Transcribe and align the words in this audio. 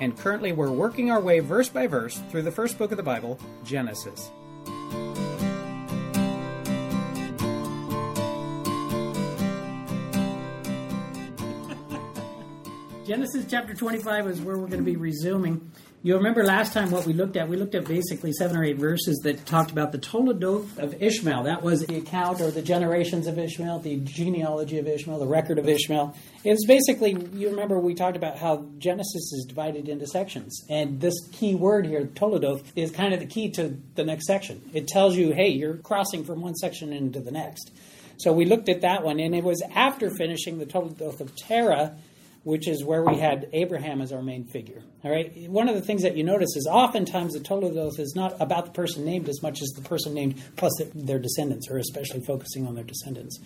and 0.00 0.18
currently 0.18 0.52
we're 0.52 0.70
working 0.70 1.10
our 1.10 1.20
way 1.20 1.40
verse 1.40 1.68
by 1.68 1.86
verse 1.86 2.20
through 2.30 2.42
the 2.42 2.50
first 2.50 2.78
book 2.78 2.90
of 2.90 2.96
the 2.96 3.02
Bible, 3.02 3.38
Genesis. 3.64 4.30
Genesis 13.06 13.44
chapter 13.48 13.74
25 13.74 14.28
is 14.28 14.40
where 14.40 14.58
we're 14.58 14.66
going 14.66 14.78
to 14.78 14.84
be 14.84 14.96
resuming. 14.96 15.70
You'll 16.04 16.18
remember 16.18 16.42
last 16.42 16.72
time 16.72 16.90
what 16.90 17.06
we 17.06 17.12
looked 17.12 17.36
at. 17.36 17.48
We 17.48 17.56
looked 17.56 17.76
at 17.76 17.84
basically 17.84 18.32
seven 18.32 18.56
or 18.56 18.64
eight 18.64 18.76
verses 18.76 19.20
that 19.22 19.46
talked 19.46 19.70
about 19.70 19.92
the 19.92 19.98
Toledoth 19.98 20.76
of 20.78 21.00
Ishmael. 21.00 21.44
That 21.44 21.62
was 21.62 21.86
the 21.86 21.98
account 21.98 22.40
or 22.40 22.50
the 22.50 22.60
generations 22.60 23.28
of 23.28 23.38
Ishmael, 23.38 23.78
the 23.78 23.98
genealogy 23.98 24.78
of 24.78 24.88
Ishmael, 24.88 25.20
the 25.20 25.28
record 25.28 25.60
of 25.60 25.68
Ishmael. 25.68 26.16
It 26.42 26.50
was 26.50 26.64
basically, 26.66 27.12
you 27.34 27.50
remember 27.50 27.78
we 27.78 27.94
talked 27.94 28.16
about 28.16 28.36
how 28.36 28.66
Genesis 28.78 29.32
is 29.32 29.46
divided 29.48 29.88
into 29.88 30.08
sections. 30.08 30.64
And 30.68 31.00
this 31.00 31.14
key 31.30 31.54
word 31.54 31.86
here, 31.86 32.06
Toledoth, 32.06 32.64
is 32.74 32.90
kind 32.90 33.14
of 33.14 33.20
the 33.20 33.26
key 33.26 33.50
to 33.52 33.76
the 33.94 34.02
next 34.02 34.26
section. 34.26 34.60
It 34.74 34.88
tells 34.88 35.14
you, 35.14 35.32
hey, 35.32 35.50
you're 35.50 35.76
crossing 35.76 36.24
from 36.24 36.40
one 36.40 36.56
section 36.56 36.92
into 36.92 37.20
the 37.20 37.30
next. 37.30 37.70
So 38.16 38.32
we 38.32 38.44
looked 38.44 38.68
at 38.68 38.80
that 38.80 39.04
one, 39.04 39.20
and 39.20 39.36
it 39.36 39.44
was 39.44 39.62
after 39.72 40.10
finishing 40.10 40.58
the 40.58 40.66
Toledoth 40.66 41.20
of 41.20 41.36
Terah 41.36 41.96
which 42.44 42.66
is 42.66 42.84
where 42.84 43.02
we 43.04 43.18
had 43.18 43.48
Abraham 43.52 44.00
as 44.00 44.12
our 44.12 44.22
main 44.22 44.44
figure. 44.44 44.82
All 45.04 45.10
right. 45.10 45.48
One 45.48 45.68
of 45.68 45.76
the 45.76 45.82
things 45.82 46.02
that 46.02 46.16
you 46.16 46.24
notice 46.24 46.56
is 46.56 46.66
oftentimes 46.66 47.34
the 47.34 47.40
Toledoth 47.40 48.00
is 48.00 48.14
not 48.16 48.40
about 48.40 48.66
the 48.66 48.72
person 48.72 49.04
named 49.04 49.28
as 49.28 49.42
much 49.42 49.62
as 49.62 49.68
the 49.70 49.82
person 49.82 50.14
named 50.14 50.42
plus 50.56 50.72
their 50.94 51.18
descendants, 51.18 51.68
or 51.70 51.78
especially 51.78 52.20
focusing 52.20 52.66
on 52.66 52.74
their 52.74 52.84
descendants. 52.84 53.38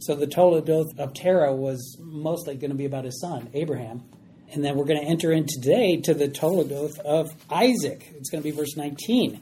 So 0.00 0.14
the 0.14 0.26
Toledoth 0.26 0.98
of 0.98 1.14
Terah 1.14 1.54
was 1.54 1.96
mostly 2.00 2.56
going 2.56 2.70
to 2.70 2.76
be 2.76 2.84
about 2.84 3.04
his 3.04 3.20
son 3.20 3.48
Abraham, 3.54 4.02
and 4.52 4.62
then 4.62 4.76
we're 4.76 4.84
going 4.84 5.00
to 5.00 5.06
enter 5.06 5.32
in 5.32 5.46
today 5.46 6.00
to 6.02 6.12
the 6.12 6.28
Toledoth 6.28 6.98
of 6.98 7.34
Isaac. 7.50 8.12
It's 8.16 8.28
going 8.28 8.42
to 8.42 8.48
be 8.48 8.54
verse 8.54 8.76
19. 8.76 9.40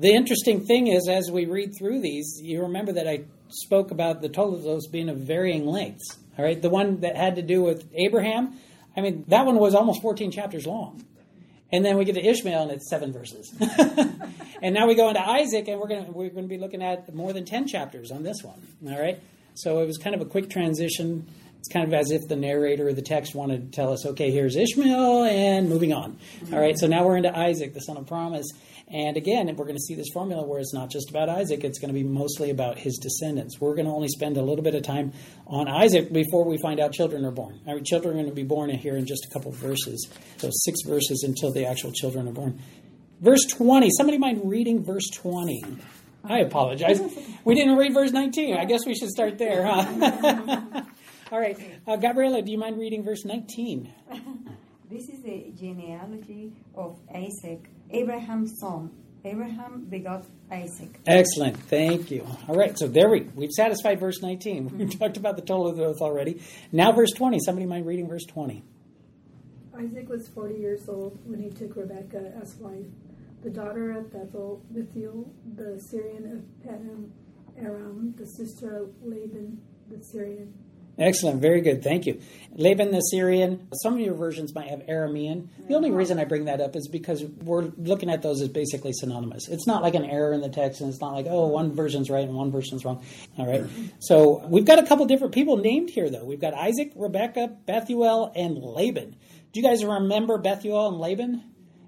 The 0.00 0.12
interesting 0.12 0.64
thing 0.64 0.88
is, 0.88 1.08
as 1.08 1.30
we 1.30 1.46
read 1.46 1.72
through 1.78 2.00
these, 2.00 2.40
you 2.42 2.62
remember 2.62 2.92
that 2.92 3.06
I 3.06 3.24
spoke 3.48 3.90
about 3.90 4.22
the 4.22 4.28
Toledoths 4.28 4.90
being 4.90 5.08
of 5.08 5.18
varying 5.18 5.66
lengths. 5.66 6.18
All 6.36 6.44
right, 6.44 6.60
the 6.60 6.70
one 6.70 7.00
that 7.00 7.16
had 7.16 7.36
to 7.36 7.42
do 7.42 7.62
with 7.62 7.88
Abraham, 7.94 8.58
I 8.96 9.02
mean, 9.02 9.24
that 9.28 9.46
one 9.46 9.56
was 9.56 9.74
almost 9.74 10.02
14 10.02 10.32
chapters 10.32 10.66
long. 10.66 11.04
And 11.70 11.84
then 11.84 11.96
we 11.96 12.04
get 12.04 12.14
to 12.14 12.24
Ishmael 12.24 12.62
and 12.62 12.70
it's 12.72 12.88
seven 12.88 13.12
verses. 13.12 13.52
and 14.62 14.74
now 14.74 14.86
we 14.86 14.94
go 14.94 15.08
into 15.08 15.20
Isaac 15.20 15.68
and 15.68 15.80
we're 15.80 15.88
going 15.88 16.12
we're 16.12 16.28
going 16.28 16.44
to 16.44 16.48
be 16.48 16.58
looking 16.58 16.82
at 16.82 17.12
more 17.14 17.32
than 17.32 17.44
10 17.44 17.66
chapters 17.66 18.10
on 18.10 18.22
this 18.22 18.42
one. 18.42 18.60
All 18.86 19.00
right? 19.00 19.20
So 19.54 19.80
it 19.80 19.86
was 19.86 19.98
kind 19.98 20.14
of 20.14 20.20
a 20.20 20.24
quick 20.24 20.50
transition. 20.50 21.26
It's 21.58 21.68
kind 21.68 21.86
of 21.86 21.94
as 21.94 22.10
if 22.10 22.28
the 22.28 22.36
narrator 22.36 22.88
of 22.88 22.96
the 22.96 23.02
text 23.02 23.34
wanted 23.34 23.72
to 23.72 23.76
tell 23.76 23.92
us, 23.92 24.04
okay, 24.06 24.30
here's 24.30 24.54
Ishmael 24.54 25.24
and 25.24 25.68
moving 25.68 25.92
on. 25.92 26.18
All 26.52 26.58
right, 26.58 26.78
so 26.78 26.86
now 26.86 27.06
we're 27.06 27.16
into 27.16 27.36
Isaac, 27.36 27.72
the 27.72 27.80
son 27.80 27.96
of 27.96 28.06
promise. 28.06 28.46
And 28.88 29.16
again, 29.16 29.46
we're 29.56 29.64
going 29.64 29.76
to 29.76 29.82
see 29.82 29.94
this 29.94 30.10
formula 30.12 30.46
where 30.46 30.60
it's 30.60 30.74
not 30.74 30.90
just 30.90 31.10
about 31.10 31.28
Isaac, 31.28 31.64
it's 31.64 31.78
going 31.78 31.88
to 31.88 31.94
be 31.94 32.02
mostly 32.02 32.50
about 32.50 32.78
his 32.78 32.98
descendants. 32.98 33.60
We're 33.60 33.74
going 33.74 33.86
to 33.86 33.92
only 33.92 34.08
spend 34.08 34.36
a 34.36 34.42
little 34.42 34.62
bit 34.62 34.74
of 34.74 34.82
time 34.82 35.12
on 35.46 35.68
Isaac 35.68 36.12
before 36.12 36.44
we 36.44 36.58
find 36.58 36.78
out 36.80 36.92
children 36.92 37.24
are 37.24 37.30
born. 37.30 37.60
Our 37.66 37.80
children 37.80 38.14
are 38.14 38.16
going 38.16 38.28
to 38.28 38.34
be 38.34 38.44
born 38.44 38.70
here 38.70 38.96
in 38.96 39.06
just 39.06 39.24
a 39.24 39.32
couple 39.32 39.52
verses. 39.52 40.08
So, 40.36 40.50
six 40.52 40.82
verses 40.82 41.24
until 41.26 41.50
the 41.50 41.66
actual 41.66 41.92
children 41.92 42.28
are 42.28 42.32
born. 42.32 42.60
Verse 43.20 43.44
20. 43.46 43.88
Somebody 43.96 44.18
mind 44.18 44.42
reading 44.44 44.84
verse 44.84 45.08
20? 45.08 45.64
I 46.24 46.38
apologize. 46.38 47.00
We 47.44 47.54
didn't 47.54 47.76
read 47.76 47.92
verse 47.94 48.10
19. 48.10 48.56
I 48.56 48.64
guess 48.64 48.86
we 48.86 48.94
should 48.94 49.10
start 49.10 49.38
there, 49.38 49.66
huh? 49.66 50.82
All 51.32 51.40
right. 51.40 51.58
Uh, 51.86 51.96
Gabriela, 51.96 52.42
do 52.42 52.50
you 52.50 52.58
mind 52.58 52.78
reading 52.78 53.02
verse 53.02 53.24
19? 53.24 53.92
This 54.94 55.08
is 55.08 55.22
the 55.22 55.52
genealogy 55.58 56.52
of 56.76 57.00
Isaac, 57.12 57.68
Abraham's 57.90 58.60
son. 58.60 58.92
Abraham 59.24 59.86
begot 59.90 60.24
Isaac. 60.52 61.00
Excellent. 61.04 61.56
Thank 61.56 62.12
you. 62.12 62.24
All 62.46 62.54
right. 62.54 62.78
So 62.78 62.86
there 62.86 63.10
we 63.10 63.22
we've 63.34 63.50
satisfied 63.50 63.98
verse 63.98 64.22
19. 64.22 64.78
We've 64.78 64.96
talked 64.96 65.16
about 65.16 65.34
the 65.34 65.42
Toledoth 65.42 66.00
already. 66.00 66.42
Now 66.70 66.92
verse 66.92 67.10
20. 67.10 67.40
Somebody 67.40 67.66
mind 67.66 67.86
reading 67.86 68.08
verse 68.08 68.24
20? 68.24 68.62
Isaac 69.76 70.08
was 70.08 70.28
40 70.28 70.60
years 70.60 70.88
old 70.88 71.18
when 71.24 71.42
he 71.42 71.50
took 71.50 71.74
Rebekah 71.74 72.38
as 72.40 72.54
wife, 72.60 72.86
the 73.42 73.50
daughter 73.50 73.90
of 73.98 74.12
Bethel, 74.12 74.62
Bethuel, 74.70 75.28
the 75.56 75.80
Syrian 75.90 76.30
of 76.30 76.70
Paddan 76.70 77.10
Aram, 77.58 78.14
the 78.16 78.26
sister 78.26 78.84
of 78.84 78.90
Laban 79.02 79.60
the 79.90 80.02
Syrian. 80.02 80.54
Excellent, 80.98 81.40
very 81.40 81.60
good, 81.60 81.82
thank 81.82 82.06
you. 82.06 82.20
Laban 82.56 82.92
the 82.92 83.00
Syrian, 83.00 83.68
some 83.82 83.94
of 83.94 84.00
your 84.00 84.14
versions 84.14 84.54
might 84.54 84.68
have 84.68 84.80
Aramean. 84.86 85.48
The 85.66 85.74
only 85.74 85.90
reason 85.90 86.20
I 86.20 86.24
bring 86.24 86.44
that 86.44 86.60
up 86.60 86.76
is 86.76 86.86
because 86.86 87.24
we're 87.42 87.72
looking 87.76 88.10
at 88.10 88.22
those 88.22 88.40
as 88.40 88.48
basically 88.48 88.92
synonymous. 88.92 89.48
It's 89.48 89.66
not 89.66 89.82
like 89.82 89.96
an 89.96 90.04
error 90.04 90.32
in 90.32 90.40
the 90.40 90.48
text, 90.48 90.80
and 90.80 90.88
it's 90.88 91.00
not 91.00 91.14
like, 91.14 91.26
oh, 91.28 91.48
one 91.48 91.74
version's 91.74 92.10
right 92.10 92.24
and 92.24 92.34
one 92.34 92.52
version's 92.52 92.84
wrong. 92.84 93.04
All 93.36 93.46
right, 93.46 93.64
so 93.98 94.46
we've 94.46 94.64
got 94.64 94.78
a 94.78 94.86
couple 94.86 95.04
different 95.06 95.34
people 95.34 95.56
named 95.56 95.90
here, 95.90 96.08
though. 96.08 96.24
We've 96.24 96.40
got 96.40 96.54
Isaac, 96.54 96.92
Rebecca, 96.94 97.48
Bethuel, 97.66 98.32
and 98.36 98.56
Laban. 98.56 99.16
Do 99.52 99.60
you 99.60 99.66
guys 99.66 99.84
remember 99.84 100.38
Bethuel 100.38 100.88
and 100.88 100.98
Laban? 100.98 101.42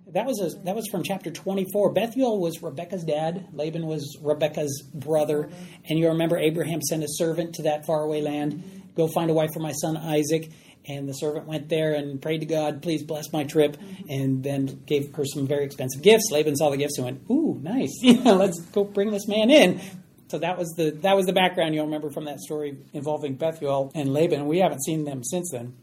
That 0.08 0.24
was 0.24 0.40
a, 0.40 0.56
that 0.64 0.76
was 0.76 0.88
from 0.88 1.02
chapter 1.02 1.30
24. 1.30 1.92
Bethuel 1.92 2.40
was 2.40 2.62
Rebecca's 2.62 3.02
dad. 3.02 3.48
Laban 3.52 3.86
was 3.86 4.16
Rebecca's 4.22 4.82
brother. 4.94 5.50
And 5.88 5.98
you 5.98 6.08
remember 6.08 6.38
Abraham 6.38 6.80
sent 6.80 7.02
a 7.02 7.08
servant 7.08 7.56
to 7.56 7.62
that 7.64 7.86
faraway 7.86 8.22
land 8.22 8.84
go 8.96 9.08
find 9.08 9.30
a 9.30 9.34
wife 9.34 9.50
for 9.52 9.60
my 9.60 9.72
son 9.72 9.96
Isaac. 9.96 10.50
And 10.88 11.08
the 11.08 11.14
servant 11.14 11.46
went 11.48 11.68
there 11.68 11.94
and 11.94 12.22
prayed 12.22 12.38
to 12.38 12.46
God, 12.46 12.80
please 12.80 13.02
bless 13.02 13.32
my 13.32 13.42
trip, 13.42 13.76
mm-hmm. 13.76 14.08
and 14.08 14.44
then 14.44 14.82
gave 14.86 15.12
her 15.16 15.24
some 15.24 15.44
very 15.44 15.64
expensive 15.64 16.00
gifts. 16.00 16.28
Laban 16.30 16.54
saw 16.54 16.70
the 16.70 16.76
gifts 16.76 16.96
and 16.98 17.04
went, 17.04 17.22
"Ooh, 17.28 17.58
nice! 17.60 17.90
let's 18.04 18.60
go 18.66 18.84
bring 18.84 19.10
this 19.10 19.26
man 19.26 19.50
in." 19.50 19.80
So 20.28 20.38
that 20.38 20.58
was 20.58 20.74
the 20.76 20.92
that 21.02 21.16
was 21.16 21.26
the 21.26 21.32
background 21.32 21.74
you'll 21.74 21.86
remember 21.86 22.10
from 22.10 22.24
that 22.26 22.40
story 22.40 22.76
involving 22.92 23.34
Bethuel 23.34 23.90
and 23.94 24.12
Laban. 24.12 24.46
We 24.46 24.58
haven't 24.58 24.84
seen 24.84 25.04
them 25.04 25.24
since 25.24 25.50
then. 25.50 25.74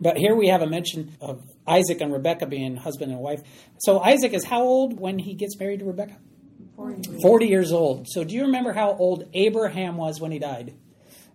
But 0.00 0.16
here 0.16 0.34
we 0.34 0.48
have 0.48 0.62
a 0.62 0.66
mention 0.66 1.16
of 1.20 1.42
Isaac 1.66 2.00
and 2.00 2.12
Rebecca 2.12 2.46
being 2.46 2.76
husband 2.76 3.10
and 3.10 3.20
wife. 3.20 3.40
So 3.78 3.98
Isaac 3.98 4.32
is 4.32 4.44
how 4.44 4.62
old 4.62 4.98
when 5.00 5.18
he 5.18 5.34
gets 5.34 5.58
married 5.58 5.80
to 5.80 5.86
Rebecca? 5.86 6.16
40. 6.76 7.20
40 7.20 7.46
years 7.46 7.72
old. 7.72 8.06
So 8.08 8.22
do 8.22 8.34
you 8.34 8.42
remember 8.42 8.72
how 8.72 8.92
old 8.92 9.28
Abraham 9.34 9.96
was 9.96 10.20
when 10.20 10.30
he 10.30 10.38
died? 10.38 10.74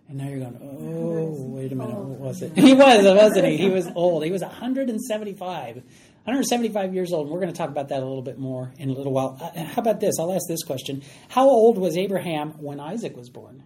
And 0.08 0.18
now 0.18 0.28
you're 0.28 0.38
going, 0.40 0.58
oh, 0.62 1.34
wait 1.48 1.72
a 1.72 1.74
minute, 1.74 1.94
what 1.96 2.18
was 2.20 2.42
it? 2.42 2.52
He 2.56 2.74
was, 2.74 3.04
wasn't 3.04 3.46
he? 3.46 3.56
He 3.56 3.70
was 3.70 3.88
old. 3.94 4.22
He 4.24 4.30
was 4.30 4.42
175. 4.42 5.76
175 5.76 6.94
years 6.94 7.12
old. 7.12 7.26
And 7.26 7.32
we're 7.34 7.40
going 7.40 7.52
to 7.52 7.56
talk 7.56 7.70
about 7.70 7.88
that 7.88 8.02
a 8.02 8.06
little 8.06 8.22
bit 8.22 8.38
more 8.38 8.72
in 8.78 8.90
a 8.90 8.92
little 8.92 9.12
while. 9.12 9.38
Uh, 9.40 9.64
how 9.64 9.80
about 9.80 10.00
this? 10.00 10.18
I'll 10.18 10.32
ask 10.32 10.46
this 10.48 10.62
question. 10.62 11.02
How 11.28 11.48
old 11.48 11.78
was 11.78 11.96
Abraham 11.96 12.50
when 12.62 12.80
Isaac 12.80 13.16
was 13.16 13.30
born? 13.30 13.62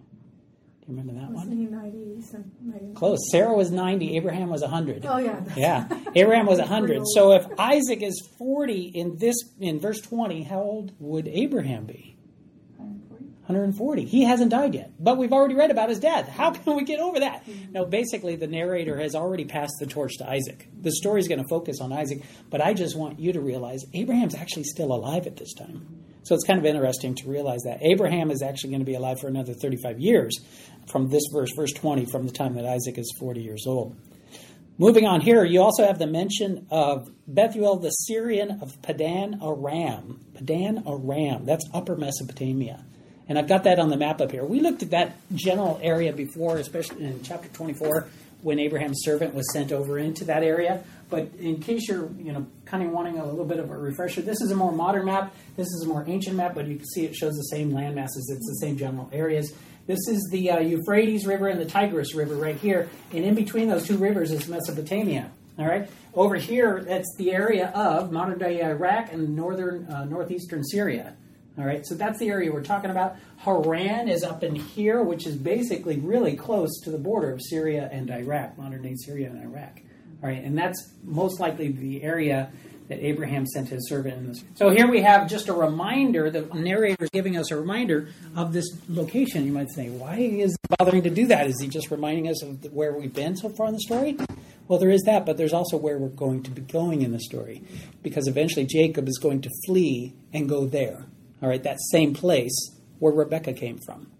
Do 0.81 0.93
you 0.93 0.97
remember 0.97 1.21
that 1.21 1.31
Wasn't 1.31 1.49
one? 1.49 1.57
He 1.57 1.65
90, 1.65 2.23
90. 2.61 2.93
Close. 2.95 3.19
Sarah 3.31 3.53
was 3.53 3.69
90. 3.69 4.15
Abraham 4.17 4.49
was 4.49 4.61
100. 4.61 5.05
Oh, 5.05 5.17
yeah. 5.17 5.41
Yeah. 5.55 5.87
Abraham 6.15 6.45
was 6.47 6.59
100. 6.59 7.03
So 7.13 7.33
if 7.33 7.45
Isaac 7.59 8.01
is 8.01 8.27
40 8.37 8.91
in 8.95 9.17
this, 9.17 9.35
in 9.59 9.79
verse 9.79 10.01
20, 10.01 10.43
how 10.43 10.61
old 10.61 10.93
would 10.99 11.27
Abraham 11.27 11.85
be? 11.85 12.15
140. 13.49 14.05
He 14.05 14.23
hasn't 14.23 14.51
died 14.51 14.75
yet, 14.75 14.91
but 14.99 15.17
we've 15.17 15.33
already 15.33 15.55
read 15.55 15.71
about 15.71 15.89
his 15.89 15.99
death. 15.99 16.29
How 16.29 16.51
can 16.51 16.75
we 16.75 16.83
get 16.83 16.99
over 16.99 17.19
that? 17.19 17.45
Mm-hmm. 17.45 17.73
No, 17.73 17.85
basically, 17.85 18.35
the 18.35 18.47
narrator 18.47 18.99
has 18.99 19.15
already 19.15 19.45
passed 19.45 19.73
the 19.79 19.87
torch 19.87 20.17
to 20.19 20.29
Isaac. 20.29 20.67
The 20.81 20.91
story 20.91 21.19
is 21.19 21.27
going 21.27 21.41
to 21.41 21.47
focus 21.49 21.81
on 21.81 21.91
Isaac, 21.91 22.21
but 22.49 22.61
I 22.61 22.73
just 22.73 22.95
want 22.95 23.19
you 23.19 23.33
to 23.33 23.41
realize 23.41 23.83
Abraham's 23.93 24.35
actually 24.35 24.65
still 24.65 24.93
alive 24.93 25.25
at 25.25 25.35
this 25.35 25.53
time. 25.53 26.05
So 26.23 26.35
it's 26.35 26.45
kind 26.45 26.59
of 26.59 26.65
interesting 26.65 27.15
to 27.15 27.27
realize 27.27 27.61
that 27.63 27.79
Abraham 27.81 28.29
is 28.29 28.43
actually 28.43 28.69
going 28.69 28.81
to 28.81 28.85
be 28.85 28.93
alive 28.93 29.19
for 29.19 29.27
another 29.27 29.53
35 29.53 29.99
years 29.99 30.37
from 30.87 31.09
this 31.09 31.23
verse, 31.33 31.49
verse 31.55 31.73
20, 31.73 32.05
from 32.05 32.27
the 32.27 32.31
time 32.31 32.53
that 32.53 32.65
Isaac 32.65 32.99
is 32.99 33.11
40 33.19 33.41
years 33.41 33.65
old. 33.65 33.95
Moving 34.77 35.05
on 35.05 35.21
here, 35.21 35.43
you 35.43 35.61
also 35.61 35.85
have 35.85 35.99
the 35.99 36.07
mention 36.07 36.67
of 36.71 37.09
Bethuel 37.27 37.79
the 37.79 37.89
Syrian 37.89 38.59
of 38.61 38.81
Padan 38.81 39.39
Aram. 39.43 40.21
Padan 40.35 40.83
Aram, 40.87 41.45
that's 41.45 41.65
upper 41.73 41.97
Mesopotamia. 41.97 42.85
And 43.29 43.37
I've 43.37 43.47
got 43.47 43.63
that 43.65 43.77
on 43.77 43.89
the 43.89 43.97
map 43.97 44.19
up 44.21 44.31
here. 44.31 44.43
We 44.43 44.59
looked 44.59 44.81
at 44.81 44.89
that 44.89 45.15
general 45.35 45.79
area 45.83 46.11
before, 46.11 46.57
especially 46.57 47.05
in 47.05 47.21
chapter 47.21 47.47
24, 47.49 48.07
when 48.41 48.57
Abraham's 48.57 49.01
servant 49.03 49.35
was 49.35 49.51
sent 49.53 49.71
over 49.71 49.99
into 49.99 50.25
that 50.25 50.41
area. 50.41 50.83
But 51.11 51.29
in 51.39 51.61
case 51.61 51.87
you're, 51.87 52.09
you 52.17 52.33
know, 52.33 52.47
kind 52.65 52.83
of 52.83 52.91
wanting 52.91 53.19
a 53.19 53.25
little 53.25 53.45
bit 53.45 53.59
of 53.59 53.69
a 53.69 53.77
refresher, 53.77 54.23
this 54.23 54.41
is 54.41 54.49
a 54.49 54.55
more 54.55 54.71
modern 54.71 55.05
map. 55.05 55.33
This 55.55 55.67
is 55.67 55.83
a 55.85 55.87
more 55.87 56.03
ancient 56.07 56.37
map, 56.37 56.55
but 56.55 56.65
you 56.67 56.77
can 56.77 56.85
see 56.87 57.05
it 57.05 57.15
shows 57.15 57.35
the 57.35 57.43
same 57.43 57.71
land 57.71 57.95
masses. 57.95 58.33
It's 58.35 58.47
the 58.47 58.65
same 58.65 58.77
general 58.77 59.09
areas. 59.13 59.53
This 59.85 60.07
is 60.07 60.27
the 60.31 60.51
uh, 60.51 60.59
Euphrates 60.59 61.25
River 61.25 61.47
and 61.47 61.59
the 61.59 61.65
Tigris 61.65 62.13
River 62.13 62.35
right 62.35 62.55
here, 62.55 62.89
and 63.11 63.25
in 63.25 63.33
between 63.33 63.69
those 63.69 63.87
two 63.87 63.97
rivers 63.97 64.31
is 64.31 64.47
Mesopotamia. 64.47 65.31
All 65.57 65.65
right, 65.65 65.89
over 66.13 66.35
here 66.35 66.83
that's 66.83 67.11
the 67.17 67.31
area 67.31 67.69
of 67.69 68.11
modern 68.11 68.37
day 68.37 68.63
Iraq 68.63 69.11
and 69.11 69.35
northern 69.35 69.87
uh, 69.87 70.05
northeastern 70.05 70.63
Syria. 70.63 71.15
All 71.59 71.65
right, 71.65 71.85
so 71.85 71.93
that's 71.93 72.17
the 72.19 72.29
area 72.29 72.53
we're 72.53 72.63
talking 72.63 72.89
about. 72.89 73.17
Haran 73.39 74.07
is 74.07 74.23
up 74.23 74.43
in 74.43 74.55
here, 74.55 75.03
which 75.03 75.27
is 75.27 75.35
basically 75.35 75.97
really 75.97 76.37
close 76.37 76.79
to 76.85 76.89
the 76.89 76.97
border 76.97 77.33
of 77.33 77.41
Syria 77.41 77.89
and 77.91 78.09
Iraq, 78.09 78.57
modern 78.57 78.81
day 78.81 78.95
Syria 78.95 79.29
and 79.29 79.43
Iraq. 79.43 79.81
All 80.23 80.29
right, 80.29 80.41
and 80.41 80.57
that's 80.57 80.89
most 81.03 81.41
likely 81.41 81.67
the 81.67 82.01
area 82.01 82.49
that 82.87 83.05
Abraham 83.05 83.45
sent 83.45 83.67
his 83.67 83.89
servant 83.89 84.15
in 84.15 84.27
this. 84.27 84.43
So 84.55 84.69
here 84.69 84.87
we 84.89 85.01
have 85.01 85.29
just 85.29 85.49
a 85.49 85.53
reminder. 85.53 86.31
The 86.31 86.41
narrator 86.53 87.03
is 87.03 87.09
giving 87.09 87.35
us 87.35 87.51
a 87.51 87.57
reminder 87.57 88.07
of 88.37 88.53
this 88.53 88.65
location. 88.87 89.45
You 89.45 89.51
might 89.51 89.69
say, 89.69 89.89
why 89.89 90.15
is 90.15 90.51
he 90.51 90.75
bothering 90.77 91.03
to 91.03 91.09
do 91.09 91.27
that? 91.27 91.45
Is 91.47 91.59
he 91.61 91.67
just 91.67 91.91
reminding 91.91 92.29
us 92.29 92.41
of 92.41 92.73
where 92.73 92.93
we've 92.93 93.13
been 93.13 93.35
so 93.35 93.49
far 93.49 93.67
in 93.67 93.73
the 93.73 93.81
story? 93.81 94.17
Well, 94.69 94.79
there 94.79 94.91
is 94.91 95.01
that, 95.03 95.25
but 95.25 95.35
there's 95.35 95.53
also 95.53 95.75
where 95.75 95.97
we're 95.97 96.07
going 96.07 96.41
to 96.43 96.51
be 96.51 96.61
going 96.61 97.01
in 97.01 97.11
the 97.11 97.19
story, 97.19 97.63
because 98.01 98.27
eventually 98.27 98.65
Jacob 98.65 99.09
is 99.09 99.17
going 99.17 99.41
to 99.41 99.49
flee 99.65 100.15
and 100.31 100.47
go 100.47 100.65
there. 100.65 101.05
All 101.41 101.49
right, 101.49 101.63
that 101.63 101.79
same 101.91 102.13
place 102.13 102.71
where 102.99 103.13
Rebecca 103.13 103.53
came 103.53 103.77
from. 103.77 104.11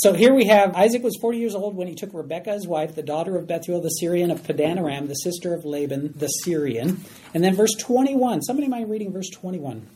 So 0.00 0.12
here 0.14 0.34
we 0.34 0.46
have 0.46 0.74
Isaac 0.74 1.04
was 1.04 1.16
40 1.20 1.38
years 1.38 1.54
old 1.54 1.76
when 1.76 1.86
he 1.86 1.94
took 1.94 2.12
Rebekah, 2.12 2.52
his 2.52 2.66
wife, 2.66 2.96
the 2.96 3.04
daughter 3.04 3.36
of 3.36 3.46
Bethuel 3.46 3.80
the 3.80 3.88
Syrian 3.88 4.32
of 4.32 4.42
Padanaram, 4.42 5.06
the 5.06 5.14
sister 5.14 5.54
of 5.54 5.64
Laban 5.64 6.12
the 6.16 6.26
Syrian. 6.26 7.04
And 7.32 7.44
then 7.44 7.54
verse 7.54 7.74
21. 7.74 8.42
Somebody 8.42 8.66
mind 8.66 8.90
reading 8.90 9.12
verse 9.12 9.30
21? 9.30 9.86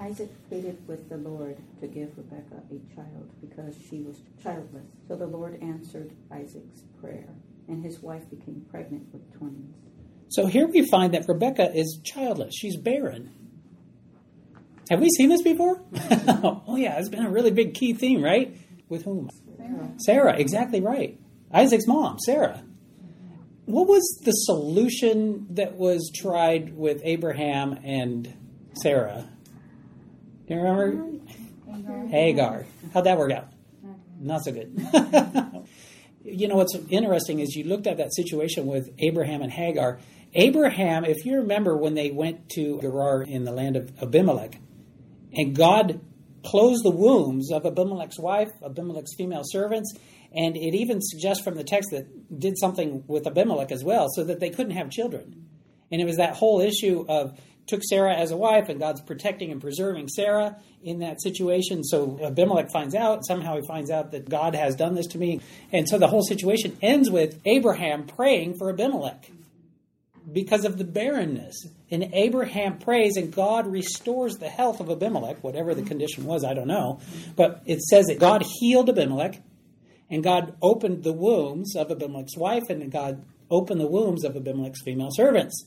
Isaac 0.00 0.30
pleaded 0.48 0.78
with 0.88 1.08
the 1.08 1.18
Lord 1.18 1.56
to 1.80 1.86
give 1.86 2.16
Rebekah 2.16 2.62
a 2.70 2.94
child 2.94 3.30
because 3.40 3.74
she 3.88 4.00
was 4.00 4.16
childless. 4.42 4.86
So 5.06 5.16
the 5.16 5.26
Lord 5.26 5.62
answered 5.62 6.10
Isaac's 6.30 6.82
prayer, 7.00 7.28
and 7.68 7.84
his 7.84 8.00
wife 8.00 8.28
became 8.30 8.64
pregnant 8.70 9.12
with 9.12 9.30
twins. 9.36 9.74
So 10.28 10.46
here 10.46 10.66
we 10.66 10.88
find 10.88 11.12
that 11.14 11.28
Rebekah 11.28 11.74
is 11.74 12.00
childless. 12.02 12.54
She's 12.56 12.76
barren. 12.76 13.30
Have 14.90 15.00
we 15.00 15.08
seen 15.10 15.30
this 15.30 15.42
before? 15.42 15.80
oh, 16.42 16.76
yeah, 16.76 16.98
it's 16.98 17.08
been 17.08 17.24
a 17.24 17.30
really 17.30 17.50
big 17.50 17.74
key 17.74 17.94
theme, 17.94 18.22
right? 18.22 18.56
With 18.88 19.04
whom? 19.04 19.30
Sarah. 19.56 19.94
Sarah, 19.98 20.38
exactly 20.38 20.80
right. 20.80 21.18
Isaac's 21.52 21.86
mom, 21.86 22.18
Sarah. 22.18 22.62
What 23.66 23.88
was 23.88 24.02
the 24.24 24.32
solution 24.32 25.46
that 25.50 25.76
was 25.76 26.10
tried 26.14 26.76
with 26.76 27.00
Abraham 27.02 27.78
and 27.82 28.34
Sarah? 28.74 29.26
Do 30.46 30.54
you 30.54 30.60
remember? 30.60 32.08
Hagar. 32.08 32.66
How'd 32.92 33.04
that 33.04 33.16
work 33.16 33.32
out? 33.32 33.48
Not 34.20 34.44
so 34.44 34.52
good. 34.52 34.76
you 36.24 36.48
know 36.48 36.56
what's 36.56 36.74
interesting 36.90 37.40
is 37.40 37.54
you 37.56 37.64
looked 37.64 37.86
at 37.86 37.96
that 37.96 38.14
situation 38.14 38.66
with 38.66 38.90
Abraham 38.98 39.40
and 39.40 39.50
Hagar. 39.50 39.98
Abraham, 40.34 41.04
if 41.04 41.24
you 41.24 41.36
remember 41.36 41.76
when 41.76 41.94
they 41.94 42.10
went 42.10 42.48
to 42.50 42.80
Gerar 42.80 43.22
in 43.22 43.44
the 43.44 43.52
land 43.52 43.76
of 43.76 43.92
Abimelech, 44.02 44.58
and 45.34 45.54
God 45.54 46.00
closed 46.44 46.84
the 46.84 46.90
wombs 46.90 47.50
of 47.50 47.64
Abimelech's 47.64 48.18
wife, 48.18 48.50
Abimelech's 48.64 49.14
female 49.16 49.42
servants, 49.44 49.94
and 50.34 50.56
it 50.56 50.74
even 50.74 51.00
suggests 51.00 51.42
from 51.42 51.54
the 51.54 51.64
text 51.64 51.90
that 51.92 52.38
did 52.38 52.58
something 52.58 53.04
with 53.06 53.26
Abimelech 53.26 53.72
as 53.72 53.84
well, 53.84 54.08
so 54.10 54.24
that 54.24 54.40
they 54.40 54.50
couldn't 54.50 54.72
have 54.72 54.90
children. 54.90 55.46
And 55.90 56.00
it 56.00 56.04
was 56.04 56.16
that 56.16 56.34
whole 56.34 56.60
issue 56.60 57.04
of 57.08 57.38
took 57.66 57.82
Sarah 57.82 58.14
as 58.14 58.30
a 58.30 58.36
wife, 58.36 58.68
and 58.68 58.78
God's 58.78 59.00
protecting 59.00 59.50
and 59.50 59.60
preserving 59.60 60.08
Sarah 60.08 60.56
in 60.82 60.98
that 60.98 61.22
situation. 61.22 61.82
So 61.82 62.18
Abimelech 62.22 62.70
finds 62.70 62.94
out, 62.94 63.24
somehow 63.24 63.56
he 63.56 63.66
finds 63.66 63.90
out 63.90 64.10
that 64.10 64.28
God 64.28 64.54
has 64.54 64.76
done 64.76 64.94
this 64.94 65.06
to 65.08 65.18
me. 65.18 65.40
And 65.72 65.88
so 65.88 65.98
the 65.98 66.08
whole 66.08 66.22
situation 66.22 66.76
ends 66.82 67.10
with 67.10 67.40
Abraham 67.46 68.06
praying 68.06 68.58
for 68.58 68.68
Abimelech 68.70 69.30
because 70.34 70.64
of 70.64 70.76
the 70.76 70.84
barrenness. 70.84 71.66
And 71.90 72.10
Abraham 72.12 72.78
prays, 72.78 73.16
and 73.16 73.32
God 73.32 73.66
restores 73.66 74.34
the 74.34 74.48
health 74.48 74.80
of 74.80 74.90
Abimelech, 74.90 75.42
whatever 75.42 75.74
the 75.74 75.82
condition 75.82 76.24
was, 76.24 76.44
I 76.44 76.52
don't 76.52 76.68
know. 76.68 77.00
But 77.36 77.62
it 77.64 77.80
says 77.80 78.06
that 78.06 78.18
God 78.18 78.42
healed 78.60 78.90
Abimelech, 78.90 79.40
and 80.10 80.22
God 80.22 80.56
opened 80.60 81.04
the 81.04 81.12
wombs 81.12 81.74
of 81.76 81.90
Abimelech's 81.90 82.36
wife, 82.36 82.64
and 82.68 82.90
God 82.92 83.24
opened 83.50 83.80
the 83.80 83.86
wombs 83.86 84.24
of 84.24 84.36
Abimelech's 84.36 84.82
female 84.84 85.10
servants. 85.12 85.64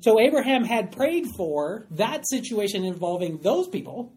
So 0.00 0.18
Abraham 0.18 0.64
had 0.64 0.92
prayed 0.92 1.26
for 1.36 1.86
that 1.92 2.26
situation 2.28 2.84
involving 2.84 3.38
those 3.38 3.68
people. 3.68 4.12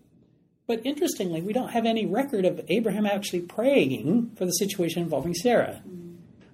But 0.67 0.85
interestingly, 0.85 1.41
we 1.41 1.51
don't 1.51 1.71
have 1.71 1.85
any 1.85 2.05
record 2.05 2.45
of 2.45 2.61
Abraham 2.69 3.05
actually 3.05 3.41
praying 3.41 4.31
for 4.37 4.45
the 4.45 4.51
situation 4.51 5.01
involving 5.01 5.33
Sarah. 5.33 5.81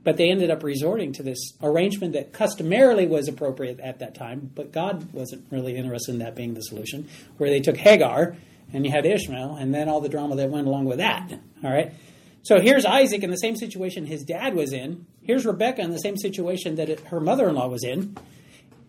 But 0.05 0.17
they 0.17 0.29
ended 0.29 0.51
up 0.51 0.63
resorting 0.63 1.11
to 1.13 1.23
this 1.23 1.53
arrangement 1.61 2.13
that 2.13 2.31
customarily 2.31 3.07
was 3.07 3.27
appropriate 3.27 3.81
at 3.81 3.99
that 3.99 4.15
time, 4.15 4.51
but 4.55 4.71
God 4.71 5.11
wasn't 5.11 5.47
really 5.51 5.75
interested 5.75 6.13
in 6.13 6.19
that 6.19 6.35
being 6.35 6.53
the 6.53 6.61
solution, 6.61 7.09
where 7.37 7.49
they 7.49 7.59
took 7.59 7.75
Hagar 7.75 8.37
and 8.71 8.85
you 8.85 8.91
had 8.91 9.05
Ishmael, 9.05 9.55
and 9.55 9.73
then 9.73 9.89
all 9.89 10.01
the 10.01 10.09
drama 10.09 10.35
that 10.35 10.49
went 10.49 10.67
along 10.67 10.85
with 10.85 10.99
that. 10.99 11.31
All 11.63 11.71
right? 11.71 11.91
So 12.43 12.59
here's 12.59 12.85
Isaac 12.85 13.23
in 13.23 13.31
the 13.31 13.37
same 13.37 13.55
situation 13.55 14.05
his 14.05 14.23
dad 14.23 14.53
was 14.53 14.73
in. 14.73 15.07
Here's 15.23 15.45
Rebecca 15.45 15.81
in 15.81 15.89
the 15.89 15.97
same 15.97 16.17
situation 16.17 16.75
that 16.75 16.99
her 17.05 17.19
mother 17.19 17.49
in 17.49 17.55
law 17.55 17.67
was 17.67 17.83
in. 17.83 18.15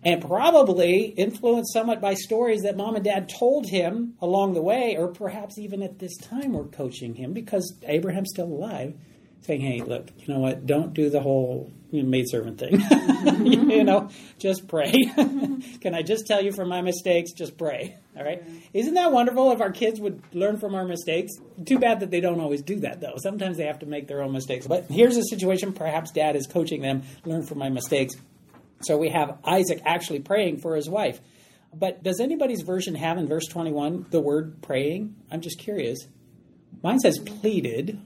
And 0.04 0.20
probably 0.20 1.06
influenced 1.16 1.72
somewhat 1.72 2.00
by 2.00 2.14
stories 2.14 2.62
that 2.62 2.76
mom 2.76 2.94
and 2.94 3.04
dad 3.04 3.28
told 3.28 3.68
him 3.68 4.14
along 4.20 4.52
the 4.54 4.62
way, 4.62 4.96
or 4.96 5.08
perhaps 5.08 5.58
even 5.58 5.82
at 5.82 5.98
this 5.98 6.16
time 6.18 6.52
were 6.52 6.66
coaching 6.66 7.14
him 7.14 7.32
because 7.32 7.74
Abraham's 7.86 8.30
still 8.30 8.46
alive 8.46 8.94
saying, 9.42 9.60
"Hey, 9.60 9.82
look, 9.82 10.08
you 10.18 10.32
know 10.32 10.40
what? 10.40 10.66
Don't 10.66 10.92
do 10.94 11.10
the 11.10 11.20
whole 11.20 11.72
you 11.90 12.02
know, 12.02 12.08
maidservant 12.08 12.58
thing. 12.58 12.80
you 13.70 13.84
know, 13.84 14.10
just 14.38 14.68
pray. 14.68 14.92
Can 15.80 15.94
I 15.94 16.02
just 16.02 16.26
tell 16.26 16.42
you 16.42 16.52
from 16.52 16.68
my 16.68 16.82
mistakes? 16.82 17.32
Just 17.32 17.56
pray. 17.56 17.96
All 18.16 18.24
right. 18.24 18.42
Isn't 18.72 18.94
that 18.94 19.12
wonderful 19.12 19.52
if 19.52 19.60
our 19.60 19.70
kids 19.70 20.00
would 20.00 20.22
learn 20.32 20.58
from 20.58 20.74
our 20.74 20.84
mistakes? 20.84 21.32
Too 21.64 21.78
bad 21.78 22.00
that 22.00 22.10
they 22.10 22.20
don't 22.20 22.40
always 22.40 22.62
do 22.62 22.80
that, 22.80 23.00
though. 23.00 23.14
Sometimes 23.16 23.56
they 23.56 23.66
have 23.66 23.80
to 23.80 23.86
make 23.86 24.08
their 24.08 24.22
own 24.22 24.32
mistakes. 24.32 24.66
But 24.66 24.86
here's 24.90 25.16
a 25.16 25.24
situation. 25.24 25.72
Perhaps 25.72 26.12
Dad 26.12 26.36
is 26.36 26.46
coaching 26.46 26.82
them. 26.82 27.02
Learn 27.24 27.44
from 27.44 27.58
my 27.58 27.68
mistakes. 27.68 28.14
So 28.82 28.98
we 28.98 29.10
have 29.10 29.38
Isaac 29.44 29.80
actually 29.84 30.20
praying 30.20 30.58
for 30.58 30.76
his 30.76 30.88
wife. 30.88 31.20
But 31.74 32.02
does 32.02 32.20
anybody's 32.20 32.62
version 32.62 32.94
have 32.94 33.18
in 33.18 33.26
verse 33.26 33.46
21 33.46 34.06
the 34.10 34.20
word 34.20 34.62
praying? 34.62 35.14
I'm 35.30 35.40
just 35.40 35.58
curious. 35.58 36.06
Mine 36.82 37.00
says 37.00 37.18
pleaded. 37.18 38.00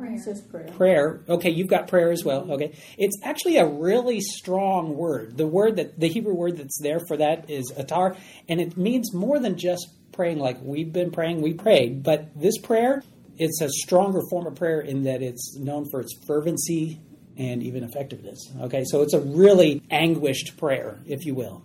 Prayer. 0.00 0.14
It 0.14 0.20
says 0.20 0.40
prayer. 0.40 0.68
Prayer. 0.76 1.20
Okay, 1.28 1.50
you've 1.50 1.68
got 1.68 1.88
prayer 1.88 2.10
as 2.10 2.24
well. 2.24 2.50
Okay. 2.52 2.74
It's 2.96 3.18
actually 3.22 3.58
a 3.58 3.66
really 3.66 4.20
strong 4.20 4.96
word. 4.96 5.36
The 5.36 5.46
word 5.46 5.76
that 5.76 6.00
the 6.00 6.08
Hebrew 6.08 6.34
word 6.34 6.56
that's 6.56 6.80
there 6.80 7.00
for 7.06 7.18
that 7.18 7.50
is 7.50 7.70
atar, 7.76 8.16
and 8.48 8.60
it 8.60 8.76
means 8.76 9.12
more 9.12 9.38
than 9.38 9.58
just 9.58 9.88
praying 10.12 10.38
like 10.38 10.58
we've 10.62 10.92
been 10.92 11.10
praying, 11.10 11.42
we 11.42 11.54
prayed, 11.54 12.02
but 12.02 12.28
this 12.38 12.58
prayer, 12.58 13.02
it's 13.38 13.60
a 13.60 13.68
stronger 13.68 14.20
form 14.30 14.46
of 14.46 14.54
prayer 14.54 14.80
in 14.80 15.04
that 15.04 15.22
it's 15.22 15.56
known 15.56 15.88
for 15.90 16.00
its 16.00 16.14
fervency 16.26 17.00
and 17.36 17.62
even 17.62 17.84
effectiveness. 17.84 18.50
Okay, 18.60 18.84
so 18.84 19.02
it's 19.02 19.14
a 19.14 19.20
really 19.20 19.82
anguished 19.90 20.56
prayer, 20.56 20.98
if 21.06 21.24
you 21.24 21.34
will. 21.34 21.62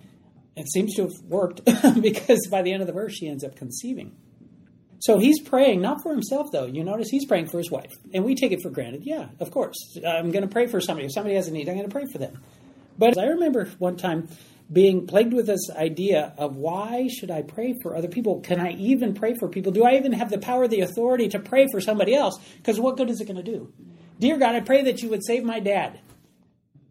It 0.56 0.70
seems 0.72 0.96
to 0.96 1.04
have 1.04 1.12
worked 1.28 1.66
because 2.02 2.48
by 2.50 2.62
the 2.62 2.72
end 2.72 2.82
of 2.82 2.88
the 2.88 2.94
verse, 2.94 3.14
she 3.14 3.28
ends 3.28 3.44
up 3.44 3.56
conceiving. 3.56 4.16
So 5.00 5.20
he's 5.20 5.42
praying 5.42 5.82
not 5.82 6.02
for 6.02 6.12
himself, 6.12 6.48
though. 6.52 6.66
You 6.66 6.84
notice 6.84 7.10
he's 7.10 7.26
praying 7.26 7.48
for 7.48 7.58
his 7.58 7.70
wife. 7.70 7.92
And 8.14 8.24
we 8.24 8.36
take 8.36 8.52
it 8.52 8.62
for 8.62 8.70
granted. 8.70 9.04
Yeah, 9.06 9.28
of 9.40 9.52
course. 9.52 9.76
I'm 9.98 10.32
going 10.32 10.44
to 10.44 10.52
pray 10.52 10.68
for 10.68 10.82
somebody. 10.82 11.06
If 11.06 11.14
somebody 11.14 11.36
has 11.36 11.48
a 11.48 11.52
need, 11.52 11.68
I'm 11.70 11.76
going 11.76 11.88
to 11.88 11.94
pray 11.94 12.06
for 12.12 12.18
them. 12.18 12.42
But 12.98 13.18
I 13.18 13.26
remember 13.26 13.66
one 13.78 13.98
time 13.98 14.30
being 14.72 15.06
plagued 15.06 15.34
with 15.34 15.46
this 15.46 15.70
idea 15.70 16.34
of 16.38 16.56
why 16.56 17.08
should 17.08 17.30
I 17.30 17.44
pray 17.44 17.76
for 17.84 17.96
other 17.96 18.08
people? 18.08 18.40
Can 18.42 18.60
I 18.60 18.72
even 18.72 19.14
pray 19.14 19.36
for 19.36 19.48
people? 19.48 19.72
Do 19.72 19.84
I 19.84 19.96
even 19.96 20.14
have 20.14 20.30
the 20.30 20.40
power, 20.40 20.68
the 20.68 20.82
authority 20.82 21.28
to 21.30 21.40
pray 21.40 21.68
for 21.72 21.82
somebody 21.82 22.16
else? 22.16 22.40
Because 22.58 22.80
what 22.80 22.98
good 22.98 23.10
is 23.10 23.22
it 23.22 23.26
going 23.26 23.44
to 23.44 23.44
do? 23.44 23.72
Dear 24.20 24.38
God, 24.38 24.56
I 24.56 24.62
pray 24.62 24.84
that 24.84 25.02
you 25.02 25.10
would 25.10 25.26
save 25.26 25.44
my 25.44 25.60
dad. 25.60 26.00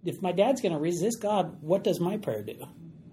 If 0.04 0.20
my 0.20 0.32
dad's 0.32 0.61
going 0.61 0.75
to 0.75 0.78
resist 0.78 1.23
God, 1.23 1.62
what 1.62 1.82
does 1.82 1.99
my 1.99 2.18
prayer 2.18 2.42
do? 2.42 2.64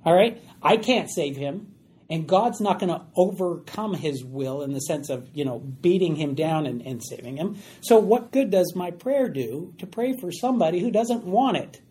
All 0.06 0.14
right? 0.14 0.44
I 0.62 0.78
can't 0.78 1.10
save 1.10 1.38
him. 1.38 1.74
And 2.12 2.28
God's 2.28 2.60
not 2.60 2.78
going 2.78 2.90
to 2.90 3.04
overcome 3.16 3.94
his 3.94 4.22
will 4.22 4.64
in 4.64 4.74
the 4.74 4.82
sense 4.82 5.10
of, 5.10 5.30
you 5.34 5.46
know, 5.46 5.60
beating 5.60 6.18
him 6.18 6.36
down 6.36 6.66
and, 6.66 6.82
and 6.82 7.02
saving 7.02 7.38
him. 7.38 7.58
So, 7.80 8.00
what 8.00 8.34
good 8.34 8.52
does 8.52 8.76
my 8.76 8.92
prayer 8.92 9.30
do 9.30 9.74
to 9.78 9.88
pray 9.88 10.18
for 10.18 10.30
somebody 10.30 10.82
who 10.82 10.92
doesn't 10.92 11.24
want 11.24 11.56
it, 11.56 11.82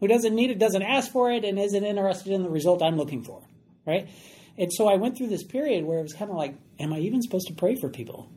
who 0.00 0.08
doesn't 0.08 0.34
need 0.34 0.50
it, 0.50 0.58
doesn't 0.58 0.82
ask 0.82 1.12
for 1.12 1.30
it, 1.30 1.44
and 1.44 1.56
isn't 1.56 1.84
interested 1.84 2.32
in 2.32 2.42
the 2.42 2.50
result 2.50 2.82
I'm 2.82 2.96
looking 2.96 3.22
for? 3.22 3.44
Right? 3.86 4.08
And 4.58 4.72
so 4.72 4.88
I 4.88 4.96
went 4.96 5.16
through 5.16 5.28
this 5.28 5.44
period 5.44 5.84
where 5.84 6.00
it 6.00 6.02
was 6.02 6.14
kind 6.14 6.32
of 6.32 6.36
like, 6.36 6.56
am 6.80 6.92
I 6.92 6.98
even 6.98 7.22
supposed 7.22 7.46
to 7.46 7.54
pray 7.54 7.76
for 7.76 7.88
people? 7.88 8.28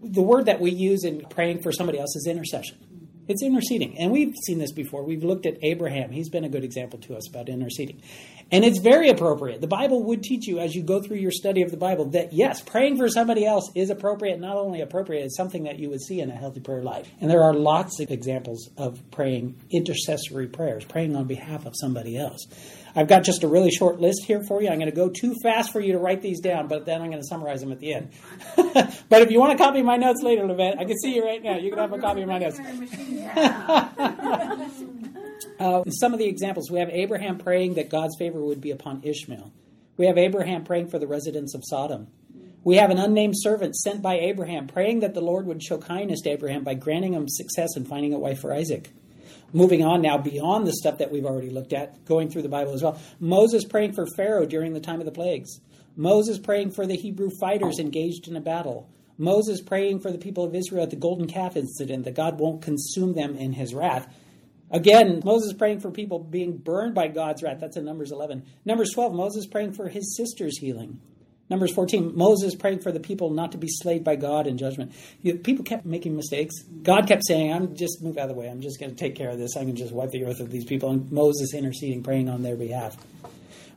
The 0.00 0.22
word 0.22 0.46
that 0.46 0.60
we 0.60 0.70
use 0.70 1.02
in 1.02 1.26
praying 1.28 1.62
for 1.62 1.72
somebody 1.72 1.98
else 1.98 2.14
is 2.14 2.28
intercession. 2.28 2.78
It's 3.28 3.42
interceding. 3.42 3.98
And 3.98 4.10
we've 4.10 4.34
seen 4.46 4.58
this 4.58 4.72
before. 4.72 5.04
We've 5.04 5.22
looked 5.22 5.46
at 5.46 5.56
Abraham. 5.62 6.10
He's 6.10 6.28
been 6.28 6.44
a 6.44 6.48
good 6.48 6.64
example 6.64 6.98
to 7.00 7.16
us 7.16 7.28
about 7.28 7.48
interceding. 7.48 8.02
And 8.50 8.64
it's 8.64 8.80
very 8.80 9.08
appropriate. 9.08 9.60
The 9.60 9.66
Bible 9.66 10.02
would 10.04 10.22
teach 10.22 10.46
you 10.46 10.58
as 10.58 10.74
you 10.74 10.82
go 10.82 11.00
through 11.00 11.16
your 11.18 11.30
study 11.30 11.62
of 11.62 11.70
the 11.70 11.76
Bible 11.76 12.06
that 12.10 12.32
yes, 12.32 12.60
praying 12.60 12.98
for 12.98 13.08
somebody 13.08 13.46
else 13.46 13.70
is 13.74 13.90
appropriate. 13.90 14.40
Not 14.40 14.56
only 14.56 14.80
appropriate, 14.80 15.24
it's 15.24 15.36
something 15.36 15.64
that 15.64 15.78
you 15.78 15.88
would 15.88 16.02
see 16.02 16.20
in 16.20 16.30
a 16.30 16.34
healthy 16.34 16.60
prayer 16.60 16.82
life. 16.82 17.08
And 17.20 17.30
there 17.30 17.42
are 17.42 17.54
lots 17.54 18.00
of 18.00 18.10
examples 18.10 18.68
of 18.76 19.00
praying 19.10 19.58
intercessory 19.70 20.48
prayers, 20.48 20.84
praying 20.84 21.16
on 21.16 21.26
behalf 21.26 21.64
of 21.64 21.74
somebody 21.76 22.18
else. 22.18 22.46
I've 22.94 23.08
got 23.08 23.24
just 23.24 23.42
a 23.42 23.48
really 23.48 23.70
short 23.70 24.00
list 24.00 24.24
here 24.26 24.42
for 24.46 24.62
you. 24.62 24.68
I'm 24.68 24.78
going 24.78 24.90
to 24.90 24.96
go 24.96 25.08
too 25.08 25.34
fast 25.42 25.72
for 25.72 25.80
you 25.80 25.92
to 25.92 25.98
write 25.98 26.20
these 26.20 26.40
down, 26.40 26.68
but 26.68 26.84
then 26.84 27.00
I'm 27.00 27.10
going 27.10 27.22
to 27.22 27.26
summarize 27.26 27.60
them 27.60 27.72
at 27.72 27.80
the 27.80 27.94
end. 27.94 28.10
but 29.08 29.22
if 29.22 29.30
you 29.30 29.40
want 29.40 29.52
a 29.52 29.56
copy 29.56 29.80
of 29.80 29.86
my 29.86 29.96
notes 29.96 30.22
later, 30.22 30.42
Levette, 30.42 30.78
I 30.78 30.84
can 30.84 30.98
see 30.98 31.14
you 31.14 31.24
right 31.24 31.42
now. 31.42 31.56
You 31.56 31.70
can 31.70 31.78
have 31.78 31.92
a 31.92 31.98
copy 31.98 32.22
of 32.22 32.28
my 32.28 32.38
notes. 32.38 32.58
uh, 35.60 35.84
some 35.90 36.12
of 36.12 36.18
the 36.18 36.26
examples 36.26 36.70
we 36.70 36.80
have 36.80 36.90
Abraham 36.90 37.38
praying 37.38 37.74
that 37.74 37.88
God's 37.88 38.16
favor 38.18 38.42
would 38.42 38.60
be 38.60 38.70
upon 38.70 39.02
Ishmael. 39.02 39.52
We 39.96 40.06
have 40.06 40.18
Abraham 40.18 40.64
praying 40.64 40.88
for 40.88 40.98
the 40.98 41.06
residents 41.06 41.54
of 41.54 41.62
Sodom. 41.64 42.08
We 42.64 42.76
have 42.76 42.90
an 42.90 42.98
unnamed 42.98 43.34
servant 43.36 43.74
sent 43.74 44.02
by 44.02 44.18
Abraham 44.18 44.68
praying 44.68 45.00
that 45.00 45.14
the 45.14 45.20
Lord 45.20 45.46
would 45.46 45.62
show 45.62 45.78
kindness 45.78 46.20
to 46.22 46.30
Abraham 46.30 46.62
by 46.62 46.74
granting 46.74 47.14
him 47.14 47.28
success 47.28 47.76
in 47.76 47.84
finding 47.84 48.14
a 48.14 48.18
wife 48.18 48.40
for 48.40 48.54
Isaac 48.54 48.90
moving 49.52 49.84
on 49.84 50.02
now 50.02 50.18
beyond 50.18 50.66
the 50.66 50.72
stuff 50.72 50.98
that 50.98 51.10
we've 51.10 51.26
already 51.26 51.50
looked 51.50 51.72
at, 51.72 52.04
going 52.04 52.30
through 52.30 52.42
the 52.42 52.48
Bible 52.48 52.72
as 52.72 52.82
well. 52.82 53.00
Moses 53.20 53.64
praying 53.64 53.92
for 53.92 54.06
Pharaoh 54.16 54.46
during 54.46 54.72
the 54.72 54.80
time 54.80 55.00
of 55.00 55.06
the 55.06 55.12
plagues. 55.12 55.60
Moses 55.96 56.38
praying 56.38 56.72
for 56.72 56.86
the 56.86 56.96
Hebrew 56.96 57.30
fighters 57.40 57.78
engaged 57.78 58.28
in 58.28 58.36
a 58.36 58.40
battle. 58.40 58.88
Moses 59.18 59.60
praying 59.60 60.00
for 60.00 60.10
the 60.10 60.18
people 60.18 60.44
of 60.44 60.54
Israel 60.54 60.82
at 60.82 60.90
the 60.90 60.96
golden 60.96 61.26
calf 61.26 61.56
incident 61.56 62.04
that 62.04 62.14
God 62.14 62.38
won't 62.38 62.62
consume 62.62 63.14
them 63.14 63.36
in 63.36 63.52
his 63.52 63.74
wrath. 63.74 64.12
Again, 64.70 65.20
Moses 65.22 65.52
praying 65.52 65.80
for 65.80 65.90
people 65.90 66.18
being 66.18 66.56
burned 66.56 66.94
by 66.94 67.08
God's 67.08 67.42
wrath. 67.42 67.58
That's 67.60 67.76
in 67.76 67.84
Numbers 67.84 68.10
11. 68.10 68.44
Numbers 68.64 68.92
12, 68.94 69.14
Moses 69.14 69.46
praying 69.46 69.74
for 69.74 69.88
his 69.88 70.16
sister's 70.16 70.58
healing. 70.58 70.98
Numbers 71.52 71.74
14, 71.74 72.16
Moses 72.16 72.54
praying 72.54 72.78
for 72.78 72.92
the 72.92 72.98
people 72.98 73.28
not 73.28 73.52
to 73.52 73.58
be 73.58 73.68
slayed 73.68 74.02
by 74.02 74.16
God 74.16 74.46
in 74.46 74.56
judgment. 74.56 74.90
You, 75.20 75.34
people 75.34 75.66
kept 75.66 75.84
making 75.84 76.16
mistakes. 76.16 76.54
God 76.82 77.06
kept 77.06 77.26
saying, 77.26 77.52
I'm 77.52 77.76
just 77.76 78.02
move 78.02 78.16
out 78.16 78.30
of 78.30 78.34
the 78.34 78.40
way. 78.40 78.48
I'm 78.48 78.62
just 78.62 78.80
going 78.80 78.90
to 78.90 78.96
take 78.96 79.14
care 79.16 79.28
of 79.28 79.38
this. 79.38 79.54
I 79.54 79.66
can 79.66 79.76
just 79.76 79.92
wipe 79.92 80.12
the 80.12 80.24
earth 80.24 80.40
of 80.40 80.50
these 80.50 80.64
people. 80.64 80.88
And 80.88 81.12
Moses 81.12 81.52
interceding, 81.52 82.02
praying 82.02 82.30
on 82.30 82.42
their 82.42 82.56
behalf. 82.56 82.96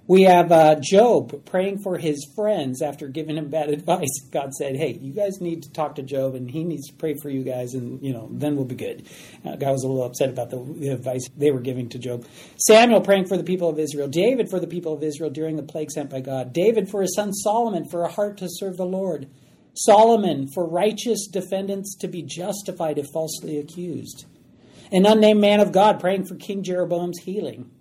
We 0.07 0.21
have 0.23 0.51
uh, 0.51 0.75
Job 0.79 1.45
praying 1.45 1.79
for 1.79 1.97
his 1.97 2.31
friends 2.35 2.83
after 2.83 3.07
giving 3.07 3.37
him 3.37 3.49
bad 3.49 3.69
advice. 3.73 4.21
God 4.29 4.53
said, 4.53 4.75
"Hey, 4.75 4.99
you 5.01 5.13
guys 5.13 5.41
need 5.41 5.63
to 5.63 5.71
talk 5.71 5.95
to 5.95 6.03
Job, 6.03 6.35
and 6.35 6.49
he 6.49 6.63
needs 6.63 6.87
to 6.89 6.93
pray 6.93 7.15
for 7.15 7.29
you 7.29 7.43
guys, 7.43 7.73
and 7.73 8.01
you 8.03 8.13
know, 8.13 8.29
then 8.31 8.55
we'll 8.55 8.65
be 8.65 8.75
good." 8.75 9.07
Uh, 9.43 9.55
God 9.55 9.71
was 9.71 9.83
a 9.83 9.87
little 9.87 10.03
upset 10.03 10.29
about 10.29 10.51
the, 10.51 10.63
the 10.77 10.89
advice 10.89 11.27
they 11.35 11.49
were 11.49 11.59
giving 11.59 11.89
to 11.89 11.97
Job. 11.99 12.25
Samuel 12.57 13.01
praying 13.01 13.25
for 13.25 13.37
the 13.37 13.43
people 13.43 13.67
of 13.67 13.79
Israel. 13.79 14.07
David 14.07 14.49
for 14.49 14.59
the 14.59 14.67
people 14.67 14.93
of 14.93 15.01
Israel 15.01 15.31
during 15.31 15.55
the 15.55 15.63
plague 15.63 15.89
sent 15.89 16.11
by 16.11 16.21
God. 16.21 16.53
David 16.53 16.87
for 16.89 17.01
his 17.01 17.15
son 17.15 17.33
Solomon 17.33 17.89
for 17.89 18.03
a 18.03 18.11
heart 18.11 18.37
to 18.37 18.47
serve 18.47 18.77
the 18.77 18.85
Lord. 18.85 19.27
Solomon 19.73 20.47
for 20.47 20.65
righteous 20.69 21.27
defendants 21.27 21.95
to 21.97 22.07
be 22.07 22.21
justified 22.21 22.97
if 22.97 23.07
falsely 23.11 23.57
accused. 23.57 24.25
An 24.91 25.05
unnamed 25.05 25.41
man 25.41 25.59
of 25.59 25.71
God 25.71 25.99
praying 25.99 26.25
for 26.25 26.35
King 26.35 26.63
Jeroboam's 26.63 27.19
healing. 27.19 27.71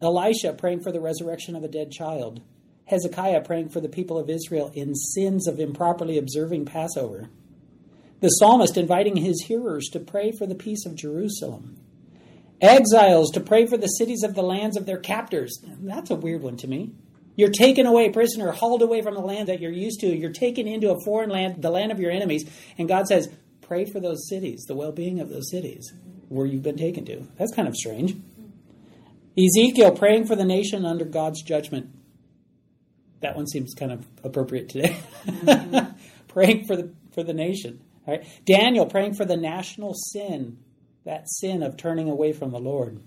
Elisha 0.00 0.52
praying 0.52 0.80
for 0.80 0.92
the 0.92 1.00
resurrection 1.00 1.56
of 1.56 1.64
a 1.64 1.68
dead 1.68 1.90
child. 1.90 2.40
Hezekiah 2.86 3.42
praying 3.42 3.68
for 3.68 3.80
the 3.80 3.88
people 3.88 4.18
of 4.18 4.30
Israel 4.30 4.70
in 4.74 4.94
sins 4.94 5.46
of 5.46 5.60
improperly 5.60 6.16
observing 6.16 6.64
Passover. 6.64 7.28
The 8.20 8.28
psalmist 8.28 8.76
inviting 8.76 9.16
his 9.16 9.44
hearers 9.46 9.88
to 9.92 10.00
pray 10.00 10.32
for 10.32 10.46
the 10.46 10.54
peace 10.54 10.86
of 10.86 10.96
Jerusalem. 10.96 11.78
Exiles 12.60 13.30
to 13.32 13.40
pray 13.40 13.66
for 13.66 13.76
the 13.76 13.86
cities 13.86 14.22
of 14.24 14.34
the 14.34 14.42
lands 14.42 14.76
of 14.76 14.86
their 14.86 14.98
captors. 14.98 15.58
That's 15.80 16.10
a 16.10 16.16
weird 16.16 16.42
one 16.42 16.56
to 16.58 16.66
me. 16.66 16.92
You're 17.36 17.50
taken 17.50 17.86
away 17.86 18.10
prisoner, 18.10 18.50
hauled 18.50 18.82
away 18.82 19.00
from 19.02 19.14
the 19.14 19.20
land 19.20 19.46
that 19.46 19.60
you're 19.60 19.70
used 19.70 20.00
to. 20.00 20.08
You're 20.08 20.32
taken 20.32 20.66
into 20.66 20.90
a 20.90 21.00
foreign 21.04 21.30
land, 21.30 21.62
the 21.62 21.70
land 21.70 21.92
of 21.92 22.00
your 22.00 22.10
enemies. 22.10 22.50
And 22.76 22.88
God 22.88 23.06
says, 23.06 23.28
pray 23.60 23.84
for 23.84 24.00
those 24.00 24.28
cities, 24.28 24.64
the 24.66 24.74
well 24.74 24.90
being 24.90 25.20
of 25.20 25.28
those 25.28 25.50
cities 25.50 25.92
where 26.28 26.46
you've 26.46 26.64
been 26.64 26.76
taken 26.76 27.04
to. 27.04 27.28
That's 27.38 27.54
kind 27.54 27.68
of 27.68 27.76
strange. 27.76 28.16
Ezekiel 29.38 29.92
praying 29.92 30.26
for 30.26 30.34
the 30.34 30.44
nation 30.44 30.84
under 30.84 31.04
God's 31.04 31.42
judgment. 31.42 31.90
That 33.20 33.36
one 33.36 33.46
seems 33.46 33.74
kind 33.74 33.92
of 33.92 34.06
appropriate 34.24 34.68
today. 34.68 34.96
Mm-hmm. 35.26 35.92
praying 36.28 36.66
for 36.66 36.76
the 36.76 36.92
for 37.14 37.22
the 37.22 37.34
nation. 37.34 37.80
Right. 38.06 38.26
Daniel 38.46 38.86
praying 38.86 39.14
for 39.14 39.24
the 39.24 39.36
national 39.36 39.92
sin, 39.94 40.58
that 41.04 41.28
sin 41.28 41.62
of 41.62 41.76
turning 41.76 42.08
away 42.08 42.32
from 42.32 42.52
the 42.52 42.58
Lord. 42.58 43.02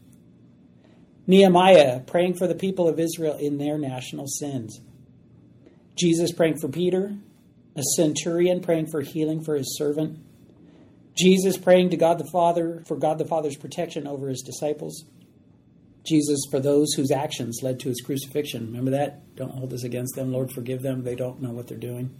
Nehemiah 1.27 2.01
praying 2.01 2.35
for 2.35 2.47
the 2.47 2.55
people 2.55 2.88
of 2.88 3.00
Israel 3.00 3.38
in 3.38 3.57
their 3.57 3.77
national 3.77 4.27
sins. 4.27 4.79
Jesus 5.95 6.31
praying 6.31 6.59
for 6.59 6.67
Peter, 6.67 7.15
a 7.75 7.83
centurion 7.95 8.61
praying 8.61 8.88
for 8.88 9.01
healing 9.01 9.43
for 9.43 9.55
his 9.55 9.77
servant. 9.77 10.19
Jesus 11.15 11.57
praying 11.57 11.89
to 11.91 11.97
God 11.97 12.17
the 12.17 12.29
Father 12.31 12.83
for 12.88 12.95
God 12.95 13.17
the 13.17 13.25
Father's 13.25 13.57
protection 13.57 14.07
over 14.07 14.29
his 14.29 14.41
disciples. 14.41 15.05
Jesus 16.03 16.39
for 16.50 16.60
those 16.60 16.93
whose 16.93 17.12
actions 17.12 17.60
led 17.62 17.79
to 17.81 17.89
his 17.89 18.01
crucifixion. 18.01 18.67
Remember 18.67 18.91
that? 18.91 19.36
Don't 19.36 19.51
hold 19.51 19.70
this 19.70 19.84
against 19.84 20.15
them. 20.15 20.31
Lord, 20.31 20.51
forgive 20.51 20.81
them. 20.81 21.03
They 21.03 21.15
don't 21.15 21.41
know 21.41 21.51
what 21.51 21.67
they're 21.67 21.77
doing. 21.77 22.15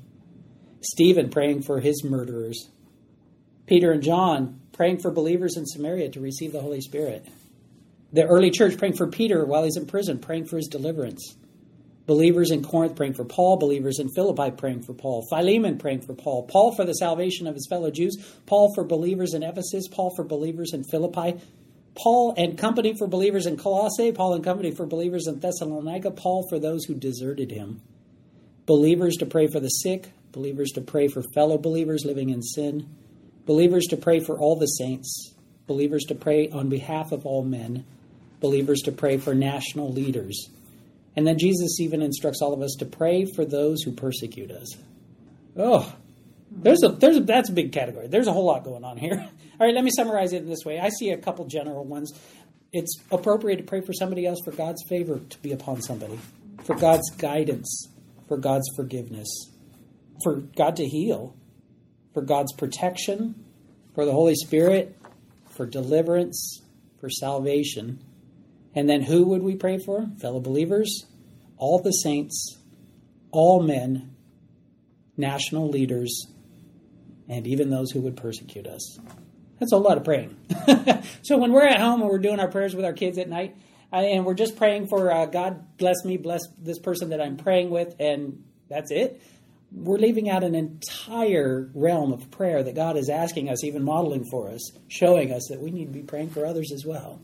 Stephen 0.82 1.30
praying 1.30 1.64
for 1.64 1.80
his 1.80 2.04
murderers. 2.04 2.70
Peter 3.66 3.92
and 3.92 4.04
John 4.04 4.60
praying 4.74 5.00
for 5.00 5.12
believers 5.12 5.58
in 5.58 5.66
Samaria 5.66 6.10
to 6.10 6.20
receive 6.20 6.52
the 6.52 6.62
Holy 6.62 6.82
Spirit. 6.82 7.28
The 8.14 8.24
early 8.24 8.52
church 8.52 8.78
praying 8.78 8.98
for 8.98 9.08
Peter 9.08 9.46
while 9.46 9.64
he's 9.64 9.78
in 9.78 9.86
prison, 9.86 10.20
praying 10.20 10.46
for 10.46 10.58
his 10.58 10.68
deliverance. 10.68 11.36
Believers 12.08 12.52
in 12.52 12.64
Corinth 12.64 12.96
praying 12.96 13.14
for 13.14 13.24
Paul, 13.24 13.58
believers 13.58 14.00
in 14.00 14.10
Philippi 14.10 14.52
praying 14.52 14.82
for 14.82 14.94
Paul, 14.94 15.26
Philemon 15.30 15.78
praying 15.78 16.02
for 16.02 16.14
Paul, 16.14 16.48
Paul 16.48 16.76
for 16.76 16.84
the 16.84 16.94
salvation 16.94 17.48
of 17.48 17.54
his 17.54 17.68
fellow 17.70 17.92
Jews, 17.92 18.18
Paul 18.48 18.74
for 18.74 18.84
believers 18.84 19.34
in 19.34 19.44
Ephesus, 19.44 19.88
Paul 19.88 20.12
for 20.16 20.24
believers 20.26 20.74
in 20.74 20.84
Philippi, 20.84 21.40
Paul 21.96 22.34
and 22.38 22.58
company 22.58 22.96
for 22.98 23.08
believers 23.08 23.46
in 23.46 23.58
Colossae, 23.58 24.12
Paul 24.12 24.36
and 24.36 24.44
company 24.44 24.72
for 24.72 24.86
believers 24.86 25.28
in 25.28 25.40
Thessalonica, 25.40 26.12
Paul 26.12 26.48
for 26.50 26.60
those 26.60 26.86
who 26.86 26.94
deserted 26.94 27.52
him. 27.52 27.82
Believers 28.66 29.18
to 29.18 29.26
pray 29.26 29.48
for 29.48 29.60
the 29.60 29.70
sick, 29.70 30.12
believers 30.32 30.72
to 30.72 30.82
pray 30.82 31.08
for 31.08 31.22
fellow 31.34 31.58
believers 31.58 32.06
living 32.06 32.30
in 32.30 32.42
sin, 32.42 32.88
believers 33.46 33.86
to 33.88 33.98
pray 33.98 34.20
for 34.20 34.40
all 34.40 34.56
the 34.56 34.68
saints, 34.68 35.34
believers 35.68 36.06
to 36.06 36.16
pray 36.16 36.50
on 36.50 36.70
behalf 36.70 37.12
of 37.12 37.26
all 37.26 37.44
men, 37.44 37.86
believers 38.40 38.82
to 38.82 38.92
pray 38.92 39.18
for 39.18 39.34
national 39.36 39.92
leaders. 39.92 40.50
And 41.16 41.28
then 41.28 41.38
Jesus 41.38 41.80
even 41.80 42.02
instructs 42.02 42.42
all 42.42 42.54
of 42.54 42.62
us 42.62 42.76
to 42.80 42.86
pray 42.86 43.26
for 43.26 43.44
those 43.44 43.84
who 43.84 43.92
persecute 43.92 44.52
us. 44.52 44.78
Oh, 45.58 45.94
there's 46.50 46.84
a 46.84 46.90
there's 46.90 47.18
a, 47.18 47.22
that's 47.22 47.50
a 47.50 47.54
big 47.54 47.72
category. 47.72 48.08
There's 48.08 48.28
a 48.28 48.34
whole 48.34 48.46
lot 48.46 48.64
going 48.64 48.84
on 48.84 48.98
here. 48.98 49.28
All 49.62 49.68
right, 49.68 49.76
let 49.76 49.84
me 49.84 49.92
summarize 49.96 50.34
it 50.34 50.42
in 50.42 50.50
this 50.50 50.66
way. 50.66 50.80
I 50.80 50.90
see 50.90 51.12
a 51.12 51.18
couple 51.18 51.46
general 51.46 51.86
ones. 51.86 52.12
It's 52.74 53.00
appropriate 53.12 53.58
to 53.58 53.64
pray 53.64 53.82
for 53.82 53.94
somebody 53.94 54.26
else 54.26 54.40
for 54.44 54.52
God's 54.52 54.84
favor 54.90 55.20
to 55.20 55.38
be 55.44 55.52
upon 55.52 55.84
somebody, 55.84 56.20
for 56.64 56.76
God's 56.76 57.08
guidance, 57.12 57.88
for 58.28 58.38
God's 58.38 58.68
forgiveness, 58.76 59.30
for 60.24 60.38
God 60.38 60.78
to 60.78 60.88
heal, 60.88 61.36
for 62.12 62.24
God's 62.24 62.52
protection, 62.54 63.36
for 63.94 64.04
the 64.04 64.12
Holy 64.12 64.34
Spirit, 64.34 64.98
for 65.52 65.68
deliverance, 65.68 66.64
for 67.00 67.12
salvation. 67.12 68.00
And 68.74 68.90
then 68.90 69.04
who 69.04 69.28
would 69.28 69.44
we 69.44 69.56
pray 69.56 69.78
for? 69.78 70.08
Fellow 70.20 70.40
believers, 70.40 71.06
all 71.58 71.80
the 71.80 71.92
saints, 71.92 72.58
all 73.30 73.62
men, 73.62 74.16
national 75.18 75.70
leaders, 75.70 76.26
and 77.30 77.46
even 77.46 77.70
those 77.70 77.92
who 77.92 78.02
would 78.02 78.18
persecute 78.18 78.66
us. 78.66 78.98
That's 79.62 79.74
a 79.74 79.78
lot 79.78 80.00
of 80.00 80.04
praying. 80.04 80.36
so 81.22 81.38
when 81.38 81.52
we're 81.52 81.68
at 81.68 81.80
home 81.80 82.02
and 82.02 82.10
we're 82.10 82.18
doing 82.18 82.40
our 82.40 82.48
prayers 82.48 82.74
with 82.74 82.84
our 82.84 82.94
kids 82.94 83.20
at 83.20 83.30
night, 83.30 83.56
and 83.92 84.26
we're 84.26 84.34
just 84.34 84.58
praying 84.58 84.88
for 84.88 85.12
uh, 85.12 85.28
God 85.28 85.78
bless 85.78 86.04
me, 86.04 86.18
bless 86.18 86.42
this 86.58 86.80
person 86.80 87.10
that 87.10 87.22
I'm 87.22 87.38
praying 87.38 87.70
with, 87.70 87.96
and 88.00 88.44
that's 88.70 88.90
it. 88.90 89.22
We're 89.72 90.00
leaving 90.00 90.32
out 90.32 90.44
an 90.44 90.56
entire 90.56 91.70
realm 91.76 92.12
of 92.12 92.32
prayer 92.32 92.64
that 92.64 92.74
God 92.74 92.98
is 92.98 93.08
asking 93.08 93.50
us, 93.50 93.64
even 93.64 93.84
modeling 93.84 94.26
for 94.32 94.50
us, 94.50 94.72
showing 94.88 95.32
us 95.32 95.48
that 95.52 95.62
we 95.62 95.70
need 95.70 95.86
to 95.86 95.94
be 95.94 96.02
praying 96.02 96.32
for 96.32 96.44
others 96.44 96.72
as 96.74 96.84
well. 96.84 97.22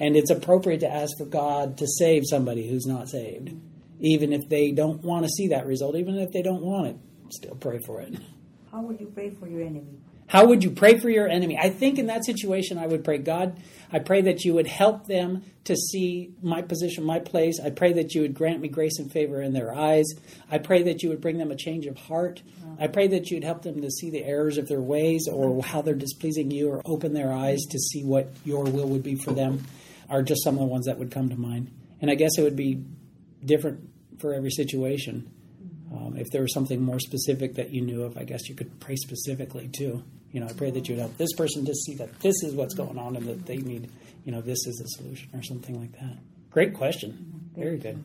And 0.00 0.16
it's 0.16 0.32
appropriate 0.32 0.80
to 0.80 0.92
ask 0.92 1.16
for 1.16 1.26
God 1.26 1.78
to 1.78 1.86
save 1.86 2.24
somebody 2.26 2.68
who's 2.68 2.86
not 2.86 3.08
saved, 3.08 3.54
even 4.00 4.32
if 4.32 4.48
they 4.48 4.72
don't 4.72 5.04
want 5.04 5.26
to 5.26 5.30
see 5.30 5.46
that 5.48 5.64
result, 5.64 5.94
even 5.94 6.18
if 6.18 6.32
they 6.32 6.42
don't 6.42 6.62
want 6.62 6.88
it. 6.88 6.96
Still 7.30 7.54
pray 7.54 7.78
for 7.78 8.00
it. 8.00 8.16
How 8.72 8.80
will 8.80 8.96
you 8.96 9.06
pray 9.14 9.30
for 9.30 9.46
your 9.46 9.60
enemy? 9.60 10.00
How 10.28 10.46
would 10.46 10.62
you 10.62 10.70
pray 10.70 10.98
for 10.98 11.08
your 11.08 11.26
enemy? 11.26 11.58
I 11.58 11.70
think 11.70 11.98
in 11.98 12.06
that 12.06 12.24
situation, 12.24 12.76
I 12.76 12.86
would 12.86 13.02
pray, 13.02 13.16
God, 13.16 13.58
I 13.90 13.98
pray 13.98 14.20
that 14.22 14.44
you 14.44 14.52
would 14.54 14.66
help 14.66 15.06
them 15.06 15.42
to 15.64 15.74
see 15.74 16.34
my 16.42 16.60
position, 16.60 17.02
my 17.04 17.18
place. 17.18 17.58
I 17.58 17.70
pray 17.70 17.94
that 17.94 18.14
you 18.14 18.20
would 18.20 18.34
grant 18.34 18.60
me 18.60 18.68
grace 18.68 18.98
and 18.98 19.10
favor 19.10 19.40
in 19.40 19.54
their 19.54 19.74
eyes. 19.74 20.04
I 20.50 20.58
pray 20.58 20.82
that 20.82 21.02
you 21.02 21.08
would 21.08 21.22
bring 21.22 21.38
them 21.38 21.50
a 21.50 21.56
change 21.56 21.86
of 21.86 21.96
heart. 21.96 22.42
I 22.78 22.88
pray 22.88 23.08
that 23.08 23.30
you'd 23.30 23.42
help 23.42 23.62
them 23.62 23.80
to 23.80 23.90
see 23.90 24.10
the 24.10 24.22
errors 24.22 24.58
of 24.58 24.68
their 24.68 24.80
ways 24.80 25.26
or 25.26 25.62
how 25.62 25.80
they're 25.80 25.94
displeasing 25.94 26.50
you 26.50 26.68
or 26.68 26.82
open 26.84 27.14
their 27.14 27.32
eyes 27.32 27.60
to 27.70 27.78
see 27.78 28.04
what 28.04 28.30
your 28.44 28.64
will 28.64 28.88
would 28.88 29.02
be 29.02 29.16
for 29.16 29.32
them, 29.32 29.64
are 30.10 30.22
just 30.22 30.44
some 30.44 30.54
of 30.54 30.60
the 30.60 30.66
ones 30.66 30.86
that 30.86 30.98
would 30.98 31.10
come 31.10 31.30
to 31.30 31.36
mind. 31.36 31.70
And 32.02 32.10
I 32.10 32.14
guess 32.14 32.32
it 32.36 32.42
would 32.42 32.56
be 32.56 32.84
different 33.44 33.88
for 34.18 34.34
every 34.34 34.50
situation. 34.50 35.32
Um, 35.90 36.16
if 36.18 36.30
there 36.30 36.42
was 36.42 36.52
something 36.52 36.82
more 36.82 37.00
specific 37.00 37.54
that 37.54 37.70
you 37.70 37.80
knew 37.80 38.02
of, 38.02 38.18
I 38.18 38.24
guess 38.24 38.48
you 38.48 38.54
could 38.54 38.78
pray 38.78 38.96
specifically 38.96 39.68
too. 39.68 40.04
You 40.32 40.40
know, 40.40 40.46
I 40.46 40.52
pray 40.52 40.70
that 40.70 40.88
you 40.88 40.94
would 40.94 41.00
help 41.00 41.16
this 41.16 41.32
person 41.32 41.64
to 41.64 41.74
see 41.74 41.94
that 41.94 42.20
this 42.20 42.42
is 42.42 42.54
what's 42.54 42.74
going 42.74 42.98
on 42.98 43.16
and 43.16 43.26
that 43.26 43.46
they 43.46 43.56
need, 43.56 43.90
you 44.24 44.32
know, 44.32 44.40
this 44.40 44.66
is 44.66 44.80
a 44.80 44.88
solution 44.88 45.30
or 45.32 45.42
something 45.42 45.80
like 45.80 45.92
that. 45.92 46.18
Great 46.50 46.74
question. 46.74 47.50
Very 47.56 47.78
good. 47.78 48.04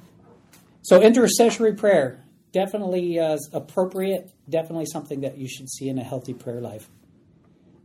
So, 0.83 1.01
intercessory 1.01 1.73
prayer, 1.73 2.23
definitely 2.51 3.19
uh, 3.19 3.37
appropriate, 3.51 4.31
definitely 4.49 4.85
something 4.85 5.21
that 5.21 5.37
you 5.37 5.47
should 5.47 5.69
see 5.69 5.89
in 5.89 5.97
a 5.97 6.03
healthy 6.03 6.33
prayer 6.33 6.61
life. 6.61 6.89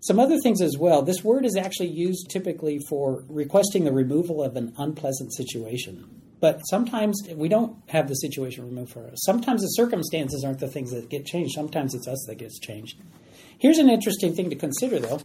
Some 0.00 0.20
other 0.20 0.38
things 0.38 0.60
as 0.62 0.76
well. 0.78 1.02
This 1.02 1.24
word 1.24 1.44
is 1.44 1.56
actually 1.56 1.88
used 1.88 2.30
typically 2.30 2.78
for 2.88 3.24
requesting 3.28 3.84
the 3.84 3.92
removal 3.92 4.42
of 4.42 4.56
an 4.56 4.72
unpleasant 4.78 5.34
situation. 5.34 6.17
But 6.40 6.60
sometimes 6.70 7.20
we 7.34 7.48
don't 7.48 7.76
have 7.88 8.08
the 8.08 8.14
situation 8.14 8.64
removed 8.64 8.92
for 8.92 9.08
us. 9.08 9.18
Sometimes 9.24 9.60
the 9.60 9.68
circumstances 9.68 10.44
aren't 10.44 10.60
the 10.60 10.68
things 10.68 10.92
that 10.92 11.08
get 11.08 11.26
changed. 11.26 11.54
Sometimes 11.54 11.94
it's 11.94 12.06
us 12.06 12.24
that 12.28 12.36
gets 12.36 12.60
changed. 12.60 13.00
Here's 13.58 13.78
an 13.78 13.90
interesting 13.90 14.34
thing 14.34 14.50
to 14.50 14.56
consider, 14.56 15.00
though. 15.00 15.20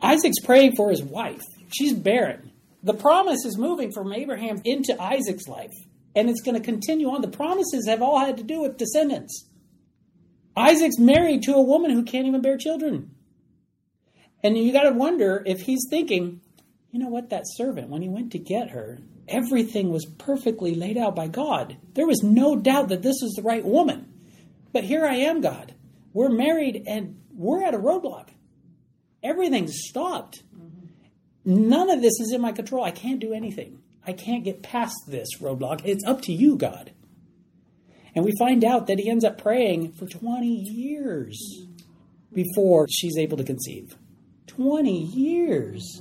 Isaac's 0.00 0.40
praying 0.40 0.76
for 0.76 0.90
his 0.90 1.02
wife. 1.02 1.42
She's 1.76 1.92
barren. 1.92 2.52
The 2.82 2.94
promise 2.94 3.44
is 3.44 3.58
moving 3.58 3.92
from 3.92 4.12
Abraham 4.12 4.62
into 4.64 4.96
Isaac's 5.00 5.46
life, 5.48 5.72
and 6.14 6.30
it's 6.30 6.40
going 6.40 6.56
to 6.56 6.64
continue 6.64 7.10
on. 7.10 7.20
The 7.20 7.28
promises 7.28 7.86
have 7.86 8.00
all 8.00 8.18
had 8.18 8.38
to 8.38 8.42
do 8.42 8.62
with 8.62 8.78
descendants. 8.78 9.46
Isaac's 10.56 10.98
married 10.98 11.42
to 11.42 11.54
a 11.54 11.62
woman 11.62 11.90
who 11.90 12.02
can't 12.02 12.26
even 12.26 12.40
bear 12.40 12.56
children. 12.56 13.10
And 14.42 14.56
you 14.56 14.72
got 14.72 14.84
to 14.84 14.92
wonder 14.92 15.42
if 15.44 15.62
he's 15.62 15.84
thinking, 15.90 16.40
you 16.92 16.98
know 16.98 17.08
what, 17.08 17.30
that 17.30 17.44
servant, 17.46 17.90
when 17.90 18.00
he 18.00 18.08
went 18.08 18.32
to 18.32 18.38
get 18.38 18.70
her, 18.70 19.00
everything 19.28 19.90
was 19.90 20.06
perfectly 20.18 20.74
laid 20.74 20.96
out 20.96 21.14
by 21.14 21.28
God. 21.28 21.76
There 21.94 22.06
was 22.06 22.22
no 22.22 22.56
doubt 22.56 22.88
that 22.88 23.02
this 23.02 23.16
was 23.22 23.32
the 23.32 23.42
right 23.42 23.64
woman. 23.64 24.12
But 24.72 24.84
here 24.84 25.04
I 25.06 25.16
am, 25.16 25.40
God. 25.40 25.74
We're 26.12 26.28
married 26.28 26.84
and 26.86 27.20
we're 27.34 27.62
at 27.64 27.74
a 27.74 27.78
roadblock. 27.78 28.28
Everything's 29.22 29.74
stopped. 29.88 30.42
None 31.44 31.90
of 31.90 32.02
this 32.02 32.20
is 32.20 32.32
in 32.32 32.40
my 32.40 32.52
control. 32.52 32.84
I 32.84 32.90
can't 32.90 33.20
do 33.20 33.32
anything. 33.32 33.78
I 34.06 34.12
can't 34.12 34.44
get 34.44 34.62
past 34.62 34.94
this 35.06 35.28
roadblock. 35.40 35.82
It's 35.84 36.04
up 36.04 36.22
to 36.22 36.32
you, 36.32 36.56
God. 36.56 36.92
And 38.14 38.24
we 38.24 38.32
find 38.38 38.64
out 38.64 38.86
that 38.86 38.98
he 38.98 39.10
ends 39.10 39.24
up 39.24 39.36
praying 39.40 39.92
for 39.92 40.06
20 40.06 40.46
years 40.46 41.66
before 42.32 42.86
she's 42.88 43.18
able 43.18 43.36
to 43.36 43.44
conceive. 43.44 43.96
20 44.46 45.02
years. 45.02 46.00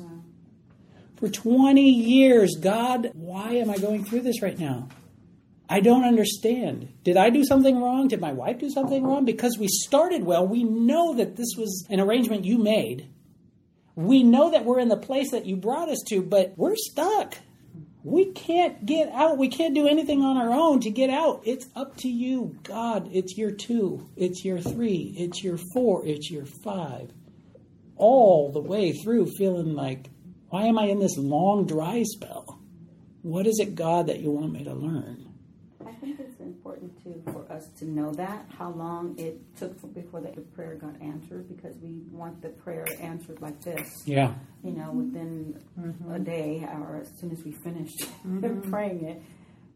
For 1.18 1.30
20 1.30 1.82
years, 1.82 2.56
God, 2.60 3.12
why 3.14 3.54
am 3.54 3.70
I 3.70 3.78
going 3.78 4.04
through 4.04 4.22
this 4.22 4.42
right 4.42 4.60
now? 4.60 4.90
I 5.68 5.80
don't 5.80 6.04
understand. 6.04 6.94
Did 7.04 7.18
I 7.18 7.30
do 7.30 7.44
something 7.44 7.82
wrong? 7.82 8.08
Did 8.08 8.22
my 8.22 8.34
wife 8.34 8.60
do 8.60 8.70
something 8.70 9.04
wrong? 9.04 9.26
Because 9.26 9.58
we 9.58 9.68
started 9.68 10.24
well, 10.24 10.48
we 10.48 10.64
know 10.64 11.16
that 11.16 11.36
this 11.36 11.56
was 11.58 11.86
an 11.90 12.00
arrangement 12.00 12.46
you 12.46 12.58
made. 12.58 13.10
We 13.96 14.24
know 14.24 14.52
that 14.52 14.66
we're 14.66 14.80
in 14.80 14.90
the 14.90 14.98
place 14.98 15.32
that 15.32 15.46
you 15.46 15.56
brought 15.56 15.90
us 15.90 16.04
to, 16.10 16.22
but 16.22 16.54
we're 16.58 16.76
stuck. 16.76 17.36
We 18.04 18.26
can't 18.34 18.86
get 18.86 19.10
out. 19.12 19.40
We 19.40 19.48
can't 19.48 19.74
do 19.74 19.88
anything 19.88 20.22
on 20.22 20.38
our 20.38 20.52
own 20.52 20.82
to 20.82 20.92
get 20.92 21.10
out. 21.10 21.42
It's 21.46 21.66
up 21.76 21.98
to 21.98 22.10
you, 22.10 22.56
God. 22.62 23.10
It's 23.12 23.36
year 23.38 23.52
two, 23.52 24.08
it's 24.16 24.46
year 24.46 24.60
three, 24.60 25.16
it's 25.18 25.44
year 25.44 25.58
four, 25.74 26.06
it's 26.06 26.30
year 26.30 26.46
five. 26.46 27.12
All 27.96 28.52
the 28.52 28.60
way 28.60 28.92
through, 28.92 29.32
feeling 29.38 29.74
like, 29.74 30.10
why 30.56 30.68
am 30.68 30.80
I 30.80 30.86
in 30.86 31.00
this 31.00 31.18
long 31.18 31.66
dry 31.66 32.02
spell? 32.04 32.62
What 33.24 33.46
is 33.46 33.60
it, 33.60 33.76
God, 33.76 34.08
that 34.08 34.22
you 34.22 34.32
want 34.32 34.54
me 34.54 34.64
to 34.64 34.74
learn? 34.74 35.26
I 35.86 35.92
think 35.96 36.18
it's 36.18 36.40
important 36.40 37.04
too 37.04 37.22
for 37.26 37.46
us 37.52 37.68
to 37.80 37.86
know 37.86 38.14
that 38.14 38.46
how 38.58 38.70
long 38.70 39.20
it 39.20 39.38
took 39.58 39.78
for, 39.82 39.88
before 39.88 40.22
the 40.22 40.30
prayer 40.56 40.76
got 40.76 40.96
answered 41.02 41.50
because 41.54 41.76
we 41.84 42.04
want 42.10 42.42
the 42.42 42.48
prayer 42.48 42.88
answered 43.02 43.42
like 43.42 43.60
this. 43.64 43.86
Yeah. 44.06 44.34
You 44.64 44.72
know, 44.72 44.94
within 44.94 45.62
mm-hmm. 45.78 46.12
a 46.14 46.20
day 46.20 46.66
or 46.72 47.02
as 47.02 47.10
soon 47.20 47.32
as 47.32 47.44
we 47.44 47.52
finished 47.52 48.00
mm-hmm. 48.26 48.72
praying 48.72 49.04
it. 49.04 49.22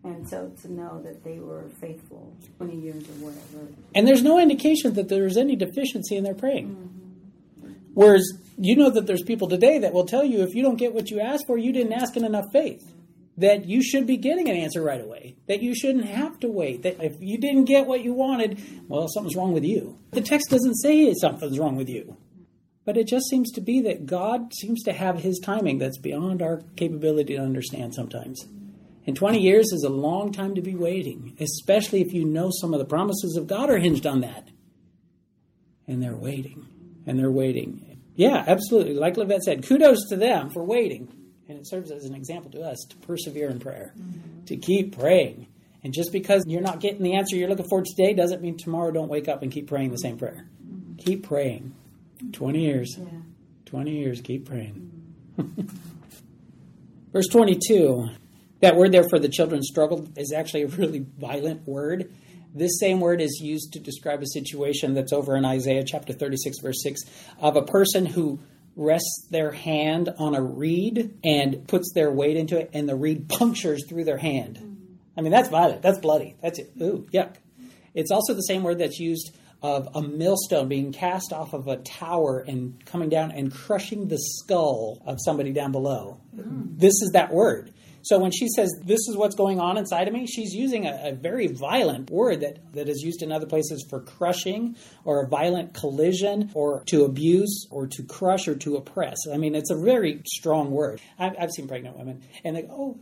And 0.06 0.30
so 0.30 0.50
to 0.62 0.72
know 0.72 1.02
that 1.04 1.26
they 1.26 1.40
were 1.40 1.68
faithful 1.82 2.34
20 2.56 2.80
years 2.80 3.04
or 3.04 3.26
whatever. 3.26 3.68
And 3.94 4.08
there's 4.08 4.24
no 4.24 4.40
indication 4.40 4.94
that 4.94 5.10
there's 5.10 5.36
any 5.36 5.58
deficiency 5.58 6.16
in 6.16 6.24
their 6.24 6.36
praying. 6.36 6.70
Mm-hmm. 6.70 7.09
Whereas 8.00 8.32
you 8.58 8.78
know 8.78 8.90
that 8.92 9.08
there's 9.08 9.24
people 9.24 9.50
today 9.50 9.80
that 9.80 9.92
will 9.92 10.06
tell 10.06 10.24
you 10.24 10.42
if 10.42 10.56
you 10.56 10.64
don't 10.64 10.78
get 10.78 10.94
what 10.94 11.12
you 11.12 11.20
asked 11.20 11.46
for, 11.46 11.58
you 11.58 11.74
didn't 11.74 11.92
ask 11.92 12.16
in 12.16 12.24
enough 12.24 12.46
faith. 12.54 12.90
That 13.36 13.66
you 13.66 13.84
should 13.84 14.08
be 14.08 14.16
getting 14.16 14.48
an 14.48 14.56
answer 14.56 14.82
right 14.82 15.02
away. 15.02 15.36
That 15.50 15.62
you 15.62 15.76
shouldn't 15.76 16.06
have 16.06 16.40
to 16.40 16.48
wait. 16.48 16.84
That 16.84 17.04
if 17.04 17.18
you 17.20 17.38
didn't 17.38 17.66
get 17.66 17.88
what 17.88 18.02
you 18.02 18.14
wanted, 18.14 18.58
well, 18.88 19.10
something's 19.10 19.36
wrong 19.36 19.52
with 19.52 19.66
you. 19.66 20.00
The 20.12 20.22
text 20.22 20.50
doesn't 20.50 20.76
say 20.76 21.14
something's 21.14 21.60
wrong 21.60 21.76
with 21.76 21.90
you. 21.90 22.16
But 22.86 22.96
it 22.96 23.06
just 23.06 23.28
seems 23.28 23.52
to 23.52 23.60
be 23.60 23.82
that 23.82 24.06
God 24.06 24.54
seems 24.54 24.82
to 24.84 24.94
have 24.94 25.20
his 25.20 25.38
timing 25.38 25.78
that's 25.80 26.00
beyond 26.00 26.42
our 26.42 26.62
capability 26.78 27.36
to 27.36 27.44
understand 27.44 27.96
sometimes. 27.96 28.48
And 29.08 29.18
20 29.18 29.42
years 29.42 29.74
is 29.74 29.84
a 29.84 29.90
long 29.90 30.32
time 30.32 30.56
to 30.56 30.62
be 30.62 30.74
waiting, 30.74 31.36
especially 31.42 32.00
if 32.00 32.14
you 32.14 32.24
know 32.24 32.50
some 32.50 32.74
of 32.74 32.80
the 32.80 32.86
promises 32.86 33.36
of 33.36 33.48
God 33.48 33.70
are 33.70 33.80
hinged 33.80 34.08
on 34.08 34.22
that. 34.22 34.48
And 35.86 36.02
they're 36.02 36.16
waiting, 36.16 36.66
and 37.06 37.20
they're 37.20 37.30
waiting. 37.30 37.88
Yeah, 38.20 38.44
absolutely. 38.46 38.96
Like 38.96 39.16
Livette 39.16 39.44
said, 39.44 39.66
kudos 39.66 40.10
to 40.10 40.18
them 40.18 40.50
for 40.50 40.62
waiting. 40.62 41.08
And 41.48 41.58
it 41.58 41.66
serves 41.66 41.90
as 41.90 42.04
an 42.04 42.14
example 42.14 42.52
to 42.52 42.62
us 42.62 42.78
to 42.90 42.98
persevere 42.98 43.50
in 43.50 43.60
prayer, 43.60 43.94
mm-hmm. 43.98 44.44
to 44.44 44.58
keep 44.58 44.98
praying. 44.98 45.48
And 45.86 45.94
just 45.94 46.12
because 46.12 46.44
you're 46.46 46.60
not 46.60 46.82
getting 46.82 47.02
the 47.02 47.16
answer 47.16 47.38
you're 47.38 47.48
looking 47.48 47.70
for 47.70 47.82
today 47.82 48.14
doesn't 48.14 48.42
mean 48.42 48.58
tomorrow 48.58 48.92
don't 48.92 49.08
wake 49.08 49.30
up 49.30 49.42
and 49.42 49.50
keep 49.50 49.70
praying 49.70 49.92
the 49.92 49.98
same 49.98 50.18
prayer. 50.18 50.46
Mm-hmm. 50.62 50.96
Keep 50.98 51.28
praying. 51.30 51.74
20 52.34 52.60
years. 52.60 52.98
Yeah. 53.00 53.06
20 53.68 53.92
years, 53.92 54.20
keep 54.20 54.46
praying. 54.46 54.92
Verse 57.14 57.28
22, 57.28 58.10
that 58.60 58.76
word 58.76 58.92
there 58.92 59.08
for 59.10 59.18
the 59.18 59.30
children 59.30 59.64
struggled 59.64 60.18
is 60.18 60.34
actually 60.34 60.64
a 60.64 60.68
really 60.68 61.06
violent 61.18 61.66
word. 61.66 62.12
This 62.54 62.80
same 62.80 63.00
word 63.00 63.22
is 63.22 63.40
used 63.42 63.74
to 63.74 63.80
describe 63.80 64.22
a 64.22 64.28
situation 64.28 64.94
that's 64.94 65.14
over 65.14 65.36
in 65.36 65.46
Isaiah 65.46 65.84
chapter 65.86 66.14
36, 66.14 66.60
verse 66.60 66.82
6, 66.84 67.02
of 67.40 67.56
a 67.56 67.62
person 67.62 68.06
who 68.06 68.40
rests 68.76 69.28
their 69.30 69.52
hand 69.52 70.10
on 70.18 70.36
a 70.36 70.42
reed 70.42 71.18
and 71.24 71.68
puts 71.68 71.94
their 71.94 72.12
weight 72.12 72.38
into 72.38 72.58
it, 72.58 72.70
and 72.74 72.88
the 72.88 72.96
reed 72.96 73.30
punctures 73.30 73.86
through 73.88 74.06
their 74.06 74.18
hand. 74.18 74.78
I 75.18 75.22
mean, 75.22 75.32
that's 75.32 75.50
violent. 75.50 75.82
That's 75.82 76.00
bloody. 76.00 76.36
That's 76.42 76.60
it. 76.60 76.72
Ooh, 76.82 77.08
yuck. 77.14 77.36
It's 77.94 78.12
also 78.12 78.34
the 78.34 78.42
same 78.42 78.64
word 78.64 78.80
that's 78.80 79.00
used 79.00 79.36
of 79.62 79.90
a 79.94 80.02
millstone 80.02 80.70
being 80.70 80.94
cast 80.94 81.34
off 81.34 81.54
of 81.54 81.68
a 81.68 81.78
tower 81.78 82.40
and 82.48 82.84
coming 82.86 83.10
down 83.10 83.32
and 83.32 83.54
crushing 83.54 84.08
the 84.08 84.18
skull 84.18 85.02
of 85.06 85.18
somebody 85.24 85.52
down 85.52 85.72
below. 85.72 86.22
Mm. 86.36 86.80
This 86.80 86.94
is 87.02 87.12
that 87.14 87.32
word. 87.32 87.74
So 88.02 88.20
when 88.20 88.32
she 88.32 88.48
says, 88.56 88.70
This 88.84 89.00
is 89.08 89.16
what's 89.16 89.36
going 89.36 89.60
on 89.60 89.78
inside 89.78 90.08
of 90.08 90.14
me, 90.14 90.26
she's 90.28 90.54
using 90.54 90.86
a, 90.86 91.10
a 91.10 91.14
very 91.14 91.48
violent 91.48 92.10
word 92.10 92.42
that, 92.42 92.74
that 92.74 92.90
is 92.90 93.02
used 93.02 93.22
in 93.22 93.32
other 93.32 93.46
places 93.46 93.86
for 93.90 94.02
crushing 94.02 94.76
or 95.04 95.24
a 95.24 95.28
violent 95.28 95.74
collision 95.74 96.52
or 96.54 96.84
to 96.86 97.06
abuse 97.06 97.68
or 97.72 97.88
to 97.88 98.04
crush 98.04 98.48
or 98.48 98.56
to 98.56 98.78
oppress. 98.78 99.18
I 99.32 99.38
mean, 99.38 99.56
it's 99.56 99.72
a 99.72 99.76
very 99.76 100.22
strong 100.26 100.72
word. 100.72 101.02
I've, 101.18 101.36
I've 101.40 101.52
seen 101.52 101.68
pregnant 101.68 101.98
women 101.98 102.22
and 102.44 102.56
they 102.56 102.64
go, 102.64 102.72
Oh, 102.72 103.00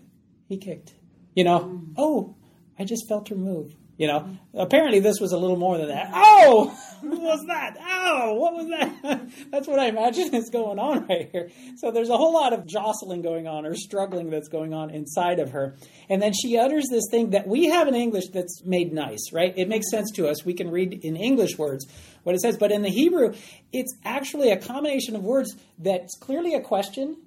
he 0.48 0.58
kicked. 0.58 0.94
You 1.36 1.44
know, 1.44 1.82
oh, 1.98 2.36
I 2.80 2.84
just 2.84 3.08
felt 3.08 3.30
her 3.30 3.36
move. 3.36 3.76
You 3.98 4.06
know, 4.06 4.38
apparently 4.54 5.00
this 5.00 5.20
was 5.20 5.32
a 5.32 5.38
little 5.38 5.58
more 5.58 5.80
than 5.80 5.88
that. 5.88 6.12
Oh, 6.14 6.78
what 7.02 7.20
was 7.20 7.46
that? 7.48 7.78
Oh, 7.80 8.36
what 8.36 8.54
was 8.54 8.68
that? 8.68 9.28
that's 9.52 9.68
what 9.68 9.80
I 9.80 9.88
imagine 9.88 10.36
is 10.36 10.52
going 10.52 10.78
on 10.78 11.08
right 11.08 11.30
here. 11.32 11.50
So 11.78 11.90
there's 11.90 12.10
a 12.10 12.18
whole 12.18 12.34
lot 12.34 12.54
of 12.54 12.68
jostling 12.68 13.24
going 13.24 13.48
on 13.48 13.66
or 13.66 13.74
struggling 13.74 14.30
that's 14.30 14.50
going 14.50 14.74
on 14.74 14.92
inside 14.92 15.40
of 15.40 15.52
her. 15.52 15.76
And 16.10 16.22
then 16.22 16.34
she 16.34 16.60
utters 16.60 16.86
this 16.92 17.06
thing 17.10 17.32
that 17.32 17.48
we 17.48 17.66
have 17.70 17.88
in 17.88 17.96
English 17.96 18.28
that's 18.28 18.64
made 18.64 18.94
nice, 18.94 19.32
right? 19.34 19.54
It 19.58 19.68
makes 19.68 19.90
sense 19.90 20.12
to 20.12 20.28
us. 20.28 20.46
We 20.46 20.54
can 20.54 20.70
read 20.70 21.04
in 21.04 21.16
English 21.16 21.58
words 21.58 21.88
what 22.22 22.36
it 22.36 22.42
says. 22.42 22.56
But 22.56 22.72
in 22.72 22.84
the 22.84 22.90
Hebrew, 22.90 23.34
it's 23.74 23.96
actually 24.06 24.52
a 24.52 24.58
combination 24.58 25.16
of 25.16 25.24
words 25.24 25.56
that's 25.80 26.16
clearly 26.18 26.54
a 26.54 26.62
question, 26.62 27.18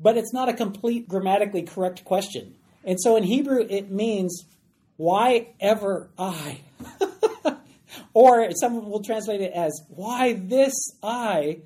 but 0.00 0.16
it's 0.16 0.32
not 0.32 0.48
a 0.48 0.52
complete 0.52 1.08
grammatically 1.08 1.62
correct 1.62 2.04
question. 2.04 2.54
And 2.84 3.00
so 3.00 3.16
in 3.16 3.24
Hebrew, 3.24 3.66
it 3.68 3.90
means 3.90 4.44
why 4.96 5.48
ever 5.60 6.10
I? 6.18 6.60
or 8.14 8.50
some 8.52 8.88
will 8.88 9.02
translate 9.02 9.40
it 9.40 9.52
as, 9.52 9.82
why 9.88 10.34
this 10.34 10.74
I 11.02 11.60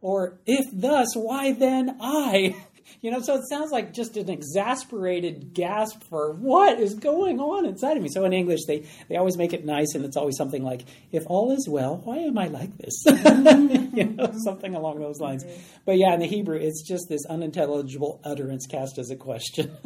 Or 0.00 0.38
if 0.46 0.66
thus, 0.72 1.14
why 1.14 1.52
then 1.52 1.96
I? 2.00 2.56
You 3.00 3.10
know, 3.10 3.20
so 3.20 3.34
it 3.34 3.48
sounds 3.48 3.72
like 3.72 3.92
just 3.92 4.16
an 4.16 4.30
exasperated 4.30 5.54
gasp 5.54 6.04
for 6.08 6.32
what 6.34 6.78
is 6.78 6.94
going 6.94 7.40
on 7.40 7.66
inside 7.66 7.96
of 7.96 8.02
me. 8.02 8.08
So 8.08 8.24
in 8.24 8.32
English, 8.32 8.60
they, 8.68 8.86
they 9.08 9.16
always 9.16 9.36
make 9.36 9.52
it 9.52 9.64
nice, 9.64 9.96
and 9.96 10.04
it's 10.04 10.16
always 10.16 10.36
something 10.36 10.62
like, 10.62 10.82
if 11.10 11.24
all 11.26 11.50
is 11.50 11.68
well, 11.68 12.00
why 12.04 12.18
am 12.18 12.38
I 12.38 12.46
like 12.46 12.76
this? 12.78 13.02
you 13.06 14.04
know, 14.04 14.32
something 14.44 14.76
along 14.76 15.00
those 15.00 15.18
lines. 15.18 15.44
But 15.84 15.98
yeah, 15.98 16.14
in 16.14 16.20
the 16.20 16.28
Hebrew, 16.28 16.58
it's 16.58 16.82
just 16.86 17.08
this 17.08 17.26
unintelligible 17.26 18.20
utterance 18.22 18.66
cast 18.66 18.98
as 18.98 19.10
a 19.10 19.16
question. 19.16 19.76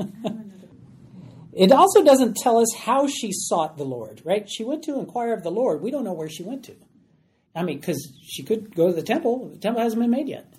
It 1.57 1.73
also 1.73 2.05
doesn't 2.05 2.37
tell 2.37 2.59
us 2.59 2.75
how 2.77 3.07
she 3.07 3.31
sought 3.33 3.79
the 3.79 3.85
Lord, 3.85 4.21
right? 4.25 4.47
She 4.49 4.63
went 4.63 4.85
to 4.85 4.99
inquire 4.99 5.33
of 5.33 5.43
the 5.43 5.51
Lord. 5.51 5.81
We 5.81 5.91
don't 5.91 6.05
know 6.05 6.13
where 6.13 6.29
she 6.29 6.43
went 6.43 6.65
to. 6.65 6.75
I 7.55 7.63
mean, 7.63 7.79
because 7.79 8.13
she 8.23 8.43
could 8.43 8.75
go 8.75 8.89
to 8.89 8.93
the 8.93 9.03
temple. 9.03 9.49
The 9.49 9.59
temple 9.59 9.83
hasn't 9.83 10.03
been 10.03 10.11
made 10.11 10.29
yet. 10.29 10.53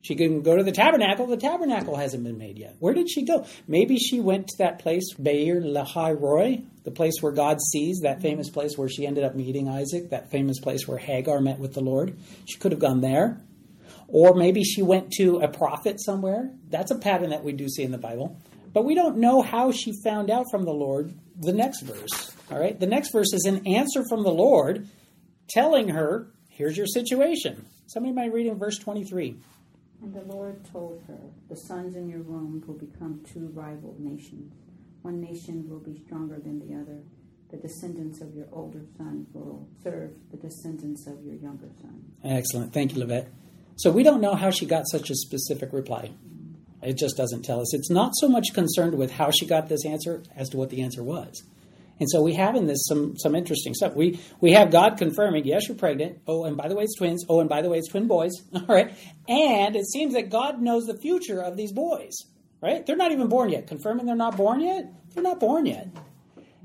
She 0.00 0.16
can 0.16 0.42
go 0.42 0.56
to 0.56 0.64
the 0.64 0.72
tabernacle. 0.72 1.28
The 1.28 1.36
tabernacle 1.36 1.94
hasn't 1.94 2.24
been 2.24 2.38
made 2.38 2.58
yet. 2.58 2.74
Where 2.80 2.92
did 2.92 3.08
she 3.08 3.22
go? 3.22 3.46
Maybe 3.68 3.98
she 3.98 4.18
went 4.18 4.48
to 4.48 4.58
that 4.58 4.80
place, 4.80 5.14
Beer 5.14 5.60
Lahai 5.60 6.20
Roi, 6.20 6.62
the 6.82 6.90
place 6.90 7.14
where 7.20 7.30
God 7.30 7.60
sees, 7.60 8.00
that 8.00 8.20
famous 8.20 8.50
place 8.50 8.76
where 8.76 8.88
she 8.88 9.06
ended 9.06 9.22
up 9.22 9.36
meeting 9.36 9.68
Isaac, 9.68 10.10
that 10.10 10.32
famous 10.32 10.58
place 10.58 10.88
where 10.88 10.98
Hagar 10.98 11.40
met 11.40 11.60
with 11.60 11.74
the 11.74 11.82
Lord. 11.82 12.18
She 12.46 12.58
could 12.58 12.72
have 12.72 12.80
gone 12.80 13.00
there. 13.00 13.40
Or 14.08 14.34
maybe 14.34 14.64
she 14.64 14.82
went 14.82 15.12
to 15.12 15.38
a 15.38 15.46
prophet 15.46 16.02
somewhere. 16.02 16.50
That's 16.68 16.90
a 16.90 16.98
pattern 16.98 17.30
that 17.30 17.44
we 17.44 17.52
do 17.52 17.68
see 17.68 17.84
in 17.84 17.92
the 17.92 17.98
Bible. 17.98 18.36
But 18.72 18.84
we 18.84 18.94
don't 18.94 19.18
know 19.18 19.42
how 19.42 19.70
she 19.70 19.92
found 20.02 20.30
out 20.30 20.46
from 20.50 20.64
the 20.64 20.72
Lord 20.72 21.14
the 21.38 21.52
next 21.52 21.82
verse. 21.82 22.34
All 22.50 22.58
right? 22.58 22.78
The 22.78 22.86
next 22.86 23.12
verse 23.12 23.32
is 23.32 23.44
an 23.44 23.66
answer 23.66 24.04
from 24.08 24.22
the 24.22 24.32
Lord 24.32 24.88
telling 25.48 25.88
her, 25.88 26.28
here's 26.48 26.76
your 26.76 26.86
situation. 26.86 27.66
Somebody 27.86 28.14
might 28.14 28.32
read 28.32 28.46
in 28.46 28.58
verse 28.58 28.78
23. 28.78 29.36
And 30.02 30.14
the 30.14 30.22
Lord 30.22 30.64
told 30.72 31.02
her, 31.06 31.18
The 31.48 31.56
sons 31.56 31.94
in 31.94 32.08
your 32.08 32.22
womb 32.22 32.62
will 32.66 32.74
become 32.74 33.22
two 33.32 33.50
rival 33.54 33.94
nations. 33.98 34.52
One 35.02 35.20
nation 35.20 35.68
will 35.68 35.78
be 35.78 36.02
stronger 36.04 36.38
than 36.38 36.58
the 36.58 36.74
other. 36.74 37.00
The 37.50 37.56
descendants 37.58 38.20
of 38.20 38.34
your 38.34 38.46
older 38.52 38.80
son 38.96 39.26
will 39.32 39.68
serve 39.84 40.12
the 40.30 40.38
descendants 40.38 41.06
of 41.06 41.22
your 41.24 41.34
younger 41.34 41.68
son. 41.80 42.02
Excellent. 42.24 42.72
Thank 42.72 42.96
you, 42.96 43.04
Levette. 43.04 43.28
So 43.76 43.90
we 43.90 44.02
don't 44.02 44.20
know 44.20 44.34
how 44.34 44.50
she 44.50 44.64
got 44.64 44.88
such 44.88 45.10
a 45.10 45.14
specific 45.14 45.72
reply. 45.72 46.12
It 46.82 46.98
just 46.98 47.16
doesn't 47.16 47.42
tell 47.42 47.60
us. 47.60 47.74
It's 47.74 47.90
not 47.90 48.12
so 48.16 48.28
much 48.28 48.48
concerned 48.54 48.96
with 48.96 49.12
how 49.12 49.30
she 49.30 49.46
got 49.46 49.68
this 49.68 49.86
answer 49.86 50.22
as 50.36 50.48
to 50.50 50.56
what 50.56 50.70
the 50.70 50.82
answer 50.82 51.02
was. 51.02 51.42
And 52.00 52.10
so 52.10 52.20
we 52.20 52.34
have 52.34 52.56
in 52.56 52.66
this 52.66 52.84
some 52.86 53.16
some 53.16 53.36
interesting 53.36 53.74
stuff. 53.74 53.94
We 53.94 54.18
we 54.40 54.52
have 54.52 54.72
God 54.72 54.98
confirming, 54.98 55.44
yes, 55.44 55.68
you're 55.68 55.76
pregnant. 55.76 56.18
Oh, 56.26 56.44
and 56.44 56.56
by 56.56 56.66
the 56.68 56.74
way, 56.74 56.84
it's 56.84 56.96
twins. 56.96 57.24
Oh, 57.28 57.38
and 57.40 57.48
by 57.48 57.62
the 57.62 57.68
way, 57.68 57.78
it's 57.78 57.88
twin 57.88 58.08
boys. 58.08 58.32
All 58.54 58.66
right. 58.66 58.92
And 59.28 59.76
it 59.76 59.86
seems 59.86 60.14
that 60.14 60.28
God 60.28 60.60
knows 60.60 60.86
the 60.86 60.98
future 60.98 61.40
of 61.40 61.56
these 61.56 61.72
boys. 61.72 62.12
Right? 62.60 62.84
They're 62.84 62.96
not 62.96 63.12
even 63.12 63.28
born 63.28 63.50
yet. 63.50 63.66
Confirming 63.66 64.06
they're 64.06 64.16
not 64.16 64.36
born 64.36 64.60
yet. 64.60 64.84
They're 65.14 65.22
not 65.22 65.40
born 65.40 65.66
yet. 65.66 65.88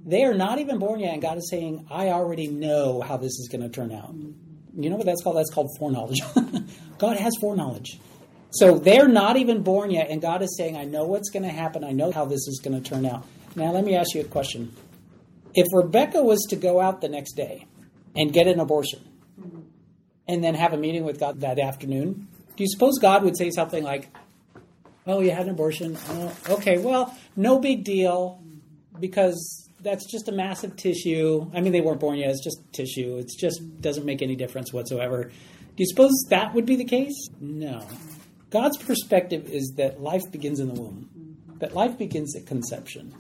They 0.06 0.23
are 0.23 0.34
not 0.34 0.60
even 0.60 0.80
born 0.80 1.01
yet, 1.01 1.13
and 1.13 1.21
God 1.21 1.38
is 1.38 1.49
saying, 1.49 1.86
I 1.91 2.10
already 2.10 2.47
know 2.47 3.01
how 3.01 3.17
this 3.17 3.34
is 3.39 3.49
going 3.51 3.62
to 3.62 3.69
turn 3.69 3.91
out. 3.91 4.15
You 4.80 4.89
know 4.89 4.95
what 4.95 5.06
that's 5.06 5.21
called? 5.21 5.38
That's 5.38 5.49
called 5.49 5.69
foreknowledge. 5.77 6.21
God 6.97 7.17
has 7.17 7.34
foreknowledge. 7.41 7.99
So 8.51 8.77
they're 8.77 9.07
not 9.07 9.38
even 9.38 9.62
born 9.62 9.91
yet, 9.91 10.10
and 10.10 10.21
God 10.21 10.41
is 10.41 10.55
saying, 10.57 10.77
I 10.77 10.86
know 10.86 11.03
what's 11.03 11.29
going 11.29 11.43
to 11.43 11.49
happen. 11.49 11.83
I 11.83 11.91
know 11.91 12.12
how 12.12 12.25
this 12.25 12.47
is 12.47 12.62
going 12.63 12.81
to 12.81 12.89
turn 12.89 13.05
out. 13.05 13.25
Now, 13.55 13.71
let 13.71 13.83
me 13.83 13.95
ask 13.95 14.13
you 14.13 14.21
a 14.21 14.25
question 14.25 14.73
if 15.53 15.65
Rebecca 15.73 16.21
was 16.21 16.45
to 16.49 16.55
go 16.55 16.79
out 16.79 17.01
the 17.01 17.10
next 17.10 17.33
day 17.33 17.65
and 18.15 18.31
get 18.31 18.47
an 18.47 18.60
abortion 18.60 18.99
mm-hmm. 19.39 19.62
and 20.27 20.43
then 20.43 20.53
have 20.53 20.73
a 20.73 20.77
meeting 20.77 21.03
with 21.03 21.19
God 21.19 21.41
that 21.41 21.60
afternoon, 21.60 22.27
do 22.55 22.63
you 22.63 22.69
suppose 22.69 22.99
God 22.99 23.23
would 23.23 23.38
say 23.38 23.49
something 23.49 23.83
like, 23.83 24.10
Oh, 25.07 25.21
you 25.21 25.31
had 25.31 25.43
an 25.43 25.51
abortion? 25.51 25.97
Oh, 26.10 26.36
okay, 26.49 26.77
well, 26.77 27.17
no 27.38 27.60
big 27.60 27.86
deal 27.86 28.43
because 28.99 29.69
that's 29.79 30.05
just 30.05 30.27
a 30.27 30.33
massive 30.33 30.75
tissue. 30.75 31.49
I 31.53 31.62
mean, 31.62 31.71
they 31.71 31.79
weren't 31.79 32.01
born 32.01 32.17
yet, 32.17 32.31
it's 32.31 32.43
just 32.43 32.62
tissue. 32.73 33.17
It 33.17 33.31
just 33.39 33.81
doesn't 33.81 34.05
make 34.05 34.21
any 34.21 34.36
difference 34.36 34.73
whatsoever. 34.73 35.23
Do 35.23 35.83
you 35.83 35.86
suppose 35.88 36.12
that 36.29 36.53
would 36.53 36.65
be 36.65 36.75
the 36.75 36.83
case? 36.83 37.15
No. 37.39 37.88
God's 38.49 38.77
perspective 38.77 39.49
is 39.49 39.73
that 39.75 40.01
life 40.01 40.31
begins 40.31 40.60
in 40.60 40.73
the 40.73 40.79
womb, 40.79 41.38
that 41.60 41.73
life 41.73 41.97
begins 41.97 42.36
at 42.36 42.45
conception. 42.45 43.13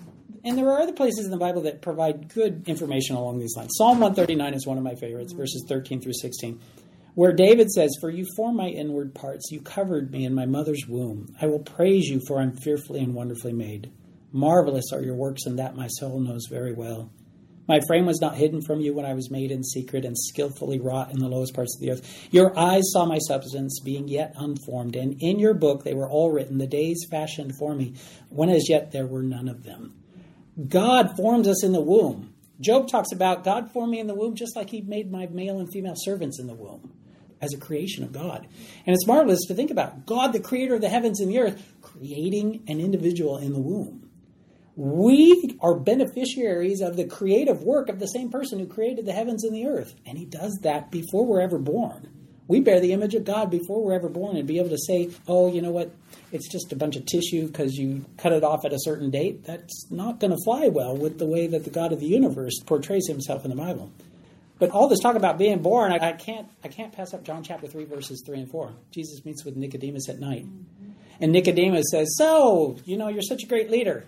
And 0.43 0.57
there 0.57 0.69
are 0.69 0.79
other 0.79 0.93
places 0.93 1.25
in 1.25 1.31
the 1.31 1.37
Bible 1.37 1.63
that 1.63 1.81
provide 1.81 2.33
good 2.33 2.63
information 2.69 3.17
along 3.17 3.39
these 3.39 3.55
lines. 3.57 3.71
Psalm 3.77 3.99
139 3.99 4.53
is 4.53 4.65
one 4.65 4.77
of 4.77 4.83
my 4.83 4.95
favorites, 4.95 5.33
verses 5.33 5.65
13 5.67 5.99
through 5.99 6.13
16, 6.13 6.61
where 7.15 7.33
David 7.33 7.69
says, 7.69 7.97
For 7.99 8.09
you 8.09 8.25
formed 8.37 8.55
my 8.55 8.69
inward 8.69 9.13
parts, 9.13 9.51
you 9.51 9.59
covered 9.59 10.11
me 10.11 10.23
in 10.23 10.33
my 10.33 10.45
mother's 10.45 10.85
womb. 10.87 11.35
I 11.41 11.47
will 11.47 11.59
praise 11.59 12.05
you, 12.05 12.21
for 12.25 12.39
I'm 12.39 12.55
fearfully 12.55 13.01
and 13.01 13.13
wonderfully 13.13 13.53
made. 13.53 13.91
Marvelous 14.31 14.93
are 14.93 15.01
your 15.01 15.15
works, 15.15 15.45
and 15.45 15.59
that 15.59 15.75
my 15.75 15.87
soul 15.87 16.21
knows 16.21 16.47
very 16.49 16.73
well. 16.73 17.11
My 17.67 17.79
frame 17.85 18.05
was 18.05 18.21
not 18.21 18.35
hidden 18.35 18.61
from 18.61 18.79
you 18.79 18.93
when 18.93 19.05
I 19.05 19.13
was 19.13 19.29
made 19.29 19.51
in 19.51 19.63
secret 19.63 20.05
and 20.05 20.17
skillfully 20.17 20.79
wrought 20.79 21.11
in 21.11 21.19
the 21.19 21.27
lowest 21.27 21.53
parts 21.53 21.75
of 21.75 21.81
the 21.81 21.91
earth. 21.91 22.27
Your 22.31 22.57
eyes 22.57 22.83
saw 22.91 23.05
my 23.05 23.17
substance 23.17 23.79
being 23.83 24.07
yet 24.07 24.33
unformed, 24.37 24.95
and 24.95 25.21
in 25.21 25.39
your 25.39 25.53
book 25.53 25.83
they 25.83 25.93
were 25.93 26.09
all 26.09 26.31
written, 26.31 26.57
the 26.57 26.67
days 26.67 27.05
fashioned 27.09 27.57
for 27.57 27.75
me, 27.75 27.93
when 28.29 28.49
as 28.49 28.69
yet 28.69 28.91
there 28.91 29.07
were 29.07 29.23
none 29.23 29.49
of 29.49 29.63
them. 29.63 29.93
God 30.67 31.15
forms 31.17 31.47
us 31.47 31.63
in 31.63 31.73
the 31.73 31.81
womb. 31.81 32.33
Job 32.59 32.87
talks 32.87 33.11
about 33.11 33.43
God 33.43 33.71
formed 33.71 33.91
me 33.91 33.99
in 33.99 34.07
the 34.07 34.15
womb 34.15 34.35
just 34.35 34.55
like 34.55 34.69
he 34.69 34.81
made 34.81 35.11
my 35.11 35.27
male 35.27 35.59
and 35.59 35.71
female 35.71 35.93
servants 35.95 36.39
in 36.39 36.47
the 36.47 36.55
womb 36.55 36.93
as 37.41 37.53
a 37.53 37.57
creation 37.57 38.03
of 38.03 38.11
God. 38.11 38.47
And 38.85 38.95
it's 38.95 39.05
marvelous 39.05 39.45
to 39.47 39.53
think 39.53 39.69
about 39.69 40.05
God, 40.05 40.33
the 40.33 40.39
creator 40.39 40.75
of 40.75 40.81
the 40.81 40.89
heavens 40.89 41.19
and 41.19 41.29
the 41.29 41.39
earth, 41.39 41.73
creating 41.81 42.63
an 42.67 42.79
individual 42.79 43.37
in 43.37 43.53
the 43.53 43.59
womb. 43.59 44.06
We 44.77 45.57
are 45.59 45.75
beneficiaries 45.75 46.79
of 46.79 46.95
the 46.95 47.05
creative 47.05 47.63
work 47.63 47.89
of 47.89 47.99
the 47.99 48.07
same 48.07 48.29
person 48.29 48.59
who 48.59 48.67
created 48.67 49.05
the 49.05 49.11
heavens 49.11 49.43
and 49.43 49.53
the 49.53 49.67
earth. 49.67 49.93
And 50.05 50.17
he 50.17 50.25
does 50.25 50.59
that 50.61 50.91
before 50.91 51.25
we're 51.25 51.41
ever 51.41 51.57
born. 51.57 52.07
We 52.47 52.61
bear 52.61 52.79
the 52.79 52.93
image 52.93 53.13
of 53.13 53.25
God 53.25 53.51
before 53.51 53.83
we're 53.83 53.95
ever 53.95 54.07
born 54.07 54.37
and 54.37 54.47
be 54.47 54.59
able 54.59 54.69
to 54.69 54.77
say, 54.77 55.09
oh, 55.27 55.51
you 55.51 55.61
know 55.61 55.71
what? 55.71 55.91
it's 56.31 56.49
just 56.49 56.71
a 56.71 56.75
bunch 56.75 56.95
of 56.95 57.05
tissue 57.05 57.47
because 57.47 57.75
you 57.75 58.05
cut 58.17 58.33
it 58.33 58.43
off 58.43 58.65
at 58.65 58.73
a 58.73 58.79
certain 58.79 59.09
date, 59.09 59.45
that's 59.45 59.89
not 59.89 60.19
going 60.19 60.31
to 60.31 60.37
fly 60.43 60.67
well 60.67 60.95
with 60.95 61.19
the 61.19 61.25
way 61.25 61.47
that 61.47 61.63
the 61.63 61.69
God 61.69 61.93
of 61.93 61.99
the 61.99 62.07
universe 62.07 62.59
portrays 62.65 63.07
himself 63.07 63.45
in 63.45 63.49
the 63.49 63.55
Bible. 63.55 63.91
But 64.59 64.71
all 64.71 64.87
this 64.87 64.99
talk 64.99 65.15
about 65.15 65.37
being 65.37 65.61
born, 65.61 65.91
I, 65.91 66.13
can't 66.13 66.47
I 66.63 66.67
can't 66.67 66.91
pass 66.91 67.13
up 67.13 67.23
John 67.23 67.43
chapter 67.43 67.67
three 67.67 67.85
verses 67.85 68.23
three 68.25 68.39
and 68.39 68.49
four. 68.49 68.73
Jesus 68.91 69.23
meets 69.23 69.45
with 69.45 69.55
Nicodemus 69.55 70.09
at 70.09 70.19
night, 70.19 70.47
and 71.21 71.31
Nicodemus 71.31 71.85
says, 71.91 72.15
"So 72.17 72.75
you 72.83 72.97
know 72.97 73.07
you're 73.07 73.21
such 73.21 73.43
a 73.43 73.45
great 73.45 73.69
leader," 73.69 74.05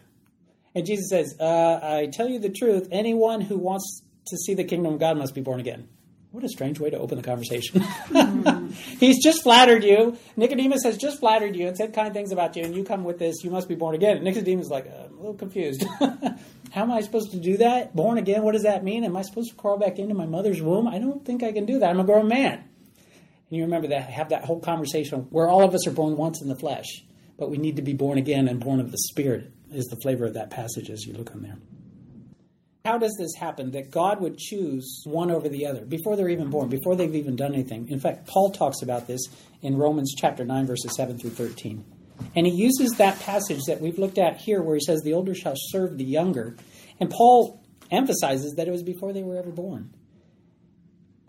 and 0.76 0.86
Jesus 0.86 1.10
says, 1.10 1.36
uh, 1.40 1.80
"I 1.82 2.10
tell 2.12 2.28
you 2.28 2.40
the 2.40 2.50
truth. 2.50 2.88
Anyone 2.92 3.42
who 3.42 3.58
wants 3.58 4.02
to 4.28 4.38
see 4.38 4.54
the 4.54 4.64
kingdom 4.64 4.94
of 4.94 5.00
God 5.00 5.18
must 5.18 5.36
be 5.36 5.42
born 5.42 5.60
again." 5.60 5.88
What 6.32 6.44
a 6.44 6.50
strange 6.50 6.80
way 6.80 6.92
to 6.92 7.00
open 7.00 7.18
the 7.18 7.24
conversation. 7.24 7.82
He's 9.00 9.24
just 9.24 9.42
flattered 9.42 9.84
you. 9.84 10.16
Nicodemus 10.38 10.84
has 10.84 10.96
just 10.96 11.20
flattered 11.20 11.56
you 11.56 11.68
and 11.68 11.76
said 11.76 11.92
kind 11.92 12.14
things 12.14 12.32
about 12.32 12.56
you, 12.56 12.64
and 12.64 12.76
you 12.76 12.84
come 12.84 13.04
with 13.04 13.18
this, 13.18 13.44
you 13.44 13.50
must 13.50 13.68
be 13.68 13.74
born 13.74 13.96
again. 13.96 14.18
And 14.18 14.26
Nicodemus 14.26 14.66
is 14.66 14.72
like, 14.72 14.86
I'm 14.86 15.14
a 15.14 15.18
little 15.18 15.34
confused. 15.34 15.84
How 16.00 16.84
am 16.84 16.92
I 16.92 17.02
supposed 17.02 17.32
to 17.32 17.40
do 17.40 17.58
that? 17.58 17.96
Born 17.96 18.20
again, 18.20 18.44
what 18.44 18.52
does 18.52 18.62
that 18.62 18.84
mean? 18.84 19.04
Am 19.06 19.18
I 19.18 19.24
supposed 19.24 19.50
to 19.50 19.56
crawl 19.56 19.80
back 19.80 19.98
into 19.98 20.14
my 20.14 20.28
mother's 20.28 20.62
womb? 20.62 20.88
I 20.88 21.00
don't 21.00 21.26
think 21.26 21.42
I 21.42 21.52
can 21.52 21.66
do 21.66 21.80
that. 21.80 21.90
I'm 21.90 22.00
a 22.00 22.04
grown 22.04 22.28
man. 22.28 22.54
And 22.54 23.58
you 23.58 23.64
remember 23.64 23.88
that, 23.88 24.12
have 24.12 24.30
that 24.30 24.46
whole 24.46 24.60
conversation 24.60 25.22
where 25.32 25.48
all 25.48 25.64
of 25.64 25.74
us 25.74 25.88
are 25.88 25.92
born 25.92 26.16
once 26.16 26.44
in 26.44 26.48
the 26.48 26.56
flesh, 26.56 27.04
but 27.40 27.50
we 27.50 27.58
need 27.58 27.78
to 27.78 27.82
be 27.82 27.94
born 27.94 28.20
again 28.20 28.48
and 28.48 28.60
born 28.60 28.80
of 28.80 28.92
the 28.92 29.00
Spirit, 29.00 29.52
is 29.72 29.86
the 29.86 29.98
flavor 30.02 30.26
of 30.26 30.34
that 30.34 30.50
passage 30.50 30.90
as 30.90 31.06
you 31.06 31.14
look 31.14 31.32
on 31.32 31.42
there. 31.42 31.58
How 32.86 32.98
does 32.98 33.16
this 33.20 33.36
happen 33.36 33.72
that 33.72 33.92
God 33.92 34.22
would 34.22 34.38
choose 34.38 35.04
one 35.06 35.30
over 35.30 35.50
the 35.50 35.68
other 35.68 35.86
before 35.86 36.16
they're 36.16 36.30
even 36.30 36.50
born, 36.50 36.70
before 36.70 36.96
they've 36.96 37.14
even 37.14 37.36
done 37.36 37.54
anything? 37.54 37.90
In 37.90 38.00
fact, 38.00 38.28
Paul 38.28 38.52
talks 38.52 38.82
about 38.82 39.06
this 39.06 39.22
in 39.62 39.78
Romans 39.78 40.16
chapter 40.18 40.46
9, 40.46 40.66
verses 40.66 40.96
7 40.96 41.20
through 41.20 41.32
13. 41.32 41.84
And 42.36 42.48
he 42.48 42.54
uses 42.54 42.92
that 42.98 43.20
passage 43.20 43.62
that 43.68 43.82
we've 43.82 44.00
looked 44.00 44.18
at 44.18 44.38
here 44.38 44.62
where 44.62 44.76
he 44.76 44.82
says, 44.82 45.02
The 45.02 45.14
older 45.14 45.36
shall 45.36 45.56
serve 45.56 45.98
the 45.98 46.06
younger. 46.06 46.56
And 47.00 47.10
Paul 47.10 47.62
emphasizes 47.92 48.54
that 48.56 48.68
it 48.68 48.72
was 48.72 48.84
before 48.84 49.14
they 49.14 49.24
were 49.24 49.38
ever 49.38 49.52
born. 49.52 49.94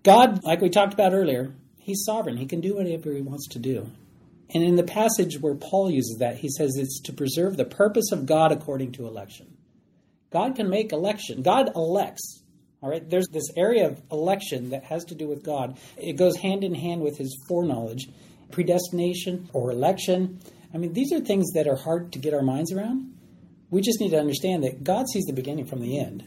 God, 0.03 0.43
like 0.45 0.61
we 0.61 0.71
talked 0.71 0.95
about 0.95 1.13
earlier, 1.13 1.55
he's 1.79 2.05
sovereign. 2.05 2.37
He 2.37 2.47
can 2.47 2.61
do 2.61 2.77
whatever 2.77 3.13
he 3.13 3.21
wants 3.21 3.49
to 3.49 3.59
do. 3.59 3.91
And 4.53 4.65
in 4.65 4.77
the 4.77 4.83
passage 4.83 5.41
where 5.41 5.55
Paul 5.55 5.91
uses 5.91 6.17
that, 6.19 6.39
he 6.39 6.49
says 6.49 6.77
it's 6.77 7.01
to 7.03 7.13
preserve 7.13 7.57
the 7.57 7.65
purpose 7.65 8.11
of 8.13 8.27
God 8.27 8.51
according 8.53 8.93
to 8.93 9.07
election. 9.07 9.57
God 10.31 10.57
can 10.57 10.69
make 10.69 10.93
election. 10.93 11.43
God 11.43 11.71
elects. 11.75 12.43
All 12.83 12.89
right, 12.89 13.09
there's 13.09 13.29
this 13.29 13.51
area 13.57 13.87
of 13.87 14.01
election 14.11 14.71
that 14.71 14.85
has 14.85 15.05
to 15.07 15.15
do 15.15 15.29
with 15.29 15.45
God. 15.45 15.79
It 15.97 16.15
goes 16.15 16.37
hand 16.37 16.65
in 16.65 16.75
hand 16.75 17.03
with 17.03 17.19
his 17.19 17.39
foreknowledge, 17.47 18.09
predestination 18.51 19.51
or 19.53 19.71
election. 19.71 20.41
I 20.73 20.79
mean, 20.79 20.95
these 20.95 21.13
are 21.13 21.21
things 21.21 21.53
that 21.55 21.69
are 21.69 21.77
hard 21.77 22.13
to 22.13 22.19
get 22.19 22.33
our 22.33 22.43
minds 22.43 22.73
around. 22.73 23.15
We 23.71 23.83
just 23.83 24.01
need 24.01 24.11
to 24.11 24.19
understand 24.19 24.65
that 24.65 24.83
God 24.83 25.07
sees 25.13 25.25
the 25.25 25.33
beginning 25.33 25.67
from 25.67 25.81
the 25.81 25.99
end. 26.01 26.25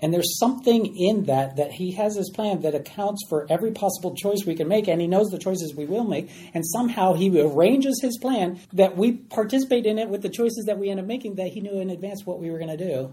And 0.00 0.14
there's 0.14 0.38
something 0.38 0.96
in 0.96 1.24
that 1.24 1.56
that 1.56 1.72
he 1.72 1.92
has 1.92 2.16
his 2.16 2.30
plan 2.30 2.60
that 2.60 2.74
accounts 2.74 3.24
for 3.28 3.46
every 3.50 3.72
possible 3.72 4.14
choice 4.14 4.44
we 4.46 4.54
can 4.54 4.68
make, 4.68 4.86
and 4.86 5.00
he 5.00 5.06
knows 5.06 5.28
the 5.28 5.38
choices 5.38 5.74
we 5.74 5.86
will 5.86 6.04
make, 6.04 6.30
and 6.54 6.64
somehow 6.64 7.14
he 7.14 7.40
arranges 7.40 8.00
his 8.00 8.16
plan 8.18 8.60
that 8.72 8.96
we 8.96 9.12
participate 9.12 9.86
in 9.86 9.98
it 9.98 10.08
with 10.08 10.22
the 10.22 10.28
choices 10.28 10.64
that 10.66 10.78
we 10.78 10.90
end 10.90 11.00
up 11.00 11.06
making 11.06 11.34
that 11.34 11.48
he 11.48 11.60
knew 11.60 11.80
in 11.80 11.90
advance 11.90 12.24
what 12.24 12.38
we 12.40 12.50
were 12.50 12.58
going 12.58 12.76
to 12.76 12.84
do. 12.84 13.12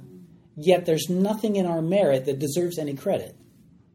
Yet 0.56 0.86
there's 0.86 1.10
nothing 1.10 1.56
in 1.56 1.66
our 1.66 1.82
merit 1.82 2.26
that 2.26 2.40
deserves 2.40 2.78
any 2.78 2.94
credit. 2.94 3.36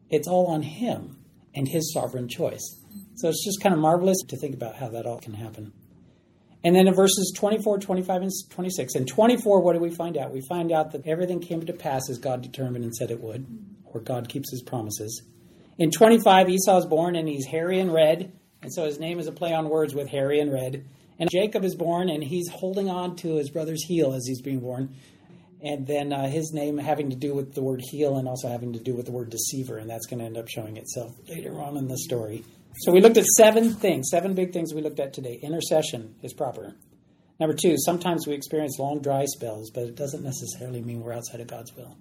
It's 0.09 0.27
all 0.27 0.47
on 0.47 0.61
him 0.61 1.17
and 1.55 1.67
his 1.67 1.93
sovereign 1.93 2.27
choice. 2.27 2.77
So 3.15 3.29
it's 3.29 3.43
just 3.43 3.61
kind 3.61 3.73
of 3.73 3.79
marvelous 3.79 4.21
to 4.27 4.37
think 4.37 4.53
about 4.53 4.75
how 4.75 4.89
that 4.89 5.05
all 5.05 5.19
can 5.19 5.33
happen. 5.33 5.73
And 6.63 6.75
then 6.75 6.87
in 6.87 6.93
verses 6.93 7.33
24, 7.35 7.79
25, 7.79 8.21
and 8.21 8.31
26. 8.49 8.95
In 8.95 9.05
24, 9.05 9.61
what 9.61 9.73
do 9.73 9.79
we 9.79 9.89
find 9.89 10.17
out? 10.17 10.31
We 10.31 10.41
find 10.41 10.71
out 10.71 10.91
that 10.91 11.07
everything 11.07 11.39
came 11.39 11.65
to 11.65 11.73
pass 11.73 12.09
as 12.09 12.19
God 12.19 12.41
determined 12.41 12.85
and 12.85 12.93
said 12.93 13.09
it 13.09 13.19
would, 13.19 13.47
or 13.85 13.99
God 13.99 14.29
keeps 14.29 14.51
his 14.51 14.61
promises. 14.61 15.23
In 15.79 15.89
25, 15.89 16.49
Esau 16.49 16.77
is 16.77 16.85
born 16.85 17.15
and 17.15 17.27
he's 17.27 17.47
hairy 17.47 17.79
and 17.79 17.91
red, 17.91 18.31
and 18.61 18.71
so 18.71 18.85
his 18.85 18.99
name 18.99 19.19
is 19.19 19.25
a 19.25 19.31
play 19.31 19.53
on 19.53 19.69
words 19.69 19.95
with 19.95 20.07
hairy 20.07 20.39
and 20.39 20.53
red. 20.53 20.85
And 21.17 21.29
Jacob 21.29 21.63
is 21.63 21.75
born 21.75 22.09
and 22.09 22.23
he's 22.23 22.49
holding 22.49 22.89
on 22.89 23.15
to 23.17 23.35
his 23.35 23.49
brother's 23.49 23.83
heel 23.83 24.13
as 24.13 24.25
he's 24.27 24.41
being 24.41 24.59
born. 24.59 24.95
And 25.63 25.85
then 25.85 26.11
uh, 26.11 26.27
his 26.27 26.51
name 26.53 26.77
having 26.77 27.11
to 27.11 27.15
do 27.15 27.35
with 27.35 27.53
the 27.53 27.61
word 27.61 27.81
heel 27.91 28.17
and 28.17 28.27
also 28.27 28.47
having 28.47 28.73
to 28.73 28.79
do 28.79 28.95
with 28.95 29.05
the 29.05 29.11
word 29.11 29.29
deceiver, 29.29 29.77
and 29.77 29.89
that's 29.89 30.07
going 30.07 30.19
to 30.19 30.25
end 30.25 30.37
up 30.37 30.47
showing 30.47 30.77
itself 30.77 31.11
later 31.27 31.59
on 31.61 31.77
in 31.77 31.87
the 31.87 31.97
story. 31.97 32.43
So 32.77 32.91
we 32.91 33.01
looked 33.01 33.17
at 33.17 33.25
seven 33.25 33.73
things, 33.73 34.09
seven 34.09 34.33
big 34.33 34.53
things 34.53 34.73
we 34.73 34.81
looked 34.81 34.99
at 34.99 35.13
today. 35.13 35.39
Intercession 35.41 36.15
is 36.23 36.33
proper. 36.33 36.75
Number 37.39 37.55
two, 37.55 37.75
sometimes 37.77 38.27
we 38.27 38.33
experience 38.33 38.79
long 38.79 39.01
dry 39.01 39.25
spells, 39.25 39.71
but 39.71 39.83
it 39.83 39.95
doesn't 39.95 40.23
necessarily 40.23 40.81
mean 40.81 41.01
we're 41.01 41.13
outside 41.13 41.41
of 41.41 41.47
God's 41.47 41.75
will. 41.75 41.97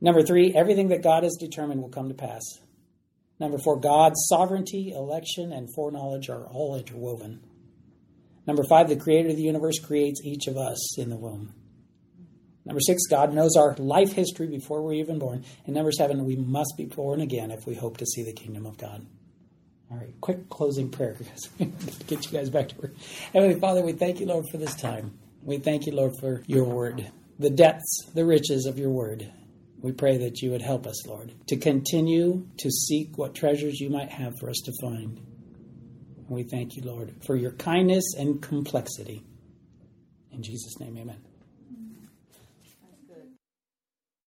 Number 0.00 0.22
three, 0.22 0.54
everything 0.54 0.88
that 0.88 1.02
God 1.02 1.24
has 1.24 1.36
determined 1.38 1.82
will 1.82 1.88
come 1.88 2.08
to 2.08 2.14
pass. 2.14 2.42
Number 3.38 3.58
four, 3.58 3.80
God's 3.80 4.26
sovereignty, 4.28 4.92
election, 4.92 5.52
and 5.52 5.72
foreknowledge 5.74 6.28
are 6.28 6.46
all 6.46 6.76
interwoven. 6.76 7.40
Number 8.46 8.64
five, 8.64 8.88
the 8.88 8.96
creator 8.96 9.30
of 9.30 9.36
the 9.36 9.42
universe 9.42 9.78
creates 9.78 10.20
each 10.24 10.46
of 10.46 10.56
us 10.56 10.98
in 10.98 11.08
the 11.08 11.16
womb. 11.16 11.54
Number 12.64 12.80
six, 12.80 13.06
God 13.08 13.32
knows 13.32 13.56
our 13.56 13.74
life 13.76 14.12
history 14.12 14.46
before 14.46 14.82
we're 14.82 14.94
even 14.94 15.18
born. 15.18 15.44
And 15.64 15.74
number 15.74 15.92
seven, 15.92 16.24
we 16.24 16.36
must 16.36 16.74
be 16.76 16.84
born 16.84 17.20
again 17.20 17.50
if 17.50 17.66
we 17.66 17.74
hope 17.74 17.96
to 17.98 18.06
see 18.06 18.22
the 18.22 18.32
kingdom 18.32 18.66
of 18.66 18.76
God. 18.76 19.06
All 19.90 19.96
right, 19.96 20.14
quick 20.20 20.48
closing 20.48 20.88
prayer 20.88 21.16
we 21.58 21.66
get 22.06 22.24
you 22.24 22.30
guys 22.30 22.48
back 22.48 22.68
to 22.68 22.76
work. 22.80 22.94
Heavenly 23.32 23.58
Father, 23.58 23.82
we 23.82 23.92
thank 23.92 24.20
you, 24.20 24.26
Lord, 24.26 24.46
for 24.50 24.56
this 24.56 24.74
time. 24.76 25.18
We 25.42 25.58
thank 25.58 25.86
you, 25.86 25.92
Lord, 25.92 26.12
for 26.20 26.42
your 26.46 26.64
word, 26.64 27.10
the 27.38 27.50
depths, 27.50 28.06
the 28.14 28.24
riches 28.24 28.66
of 28.66 28.78
your 28.78 28.90
word. 28.90 29.32
We 29.80 29.92
pray 29.92 30.18
that 30.18 30.42
you 30.42 30.50
would 30.50 30.62
help 30.62 30.86
us, 30.86 31.06
Lord, 31.06 31.32
to 31.48 31.56
continue 31.56 32.46
to 32.58 32.70
seek 32.70 33.16
what 33.16 33.34
treasures 33.34 33.80
you 33.80 33.90
might 33.90 34.10
have 34.10 34.38
for 34.38 34.50
us 34.50 34.60
to 34.66 34.72
find. 34.80 35.18
And 35.18 36.28
we 36.28 36.44
thank 36.44 36.76
you, 36.76 36.82
Lord, 36.82 37.14
for 37.26 37.34
your 37.34 37.52
kindness 37.52 38.14
and 38.16 38.40
complexity. 38.40 39.24
In 40.30 40.42
Jesus' 40.42 40.78
name, 40.78 40.96
amen. 40.98 41.29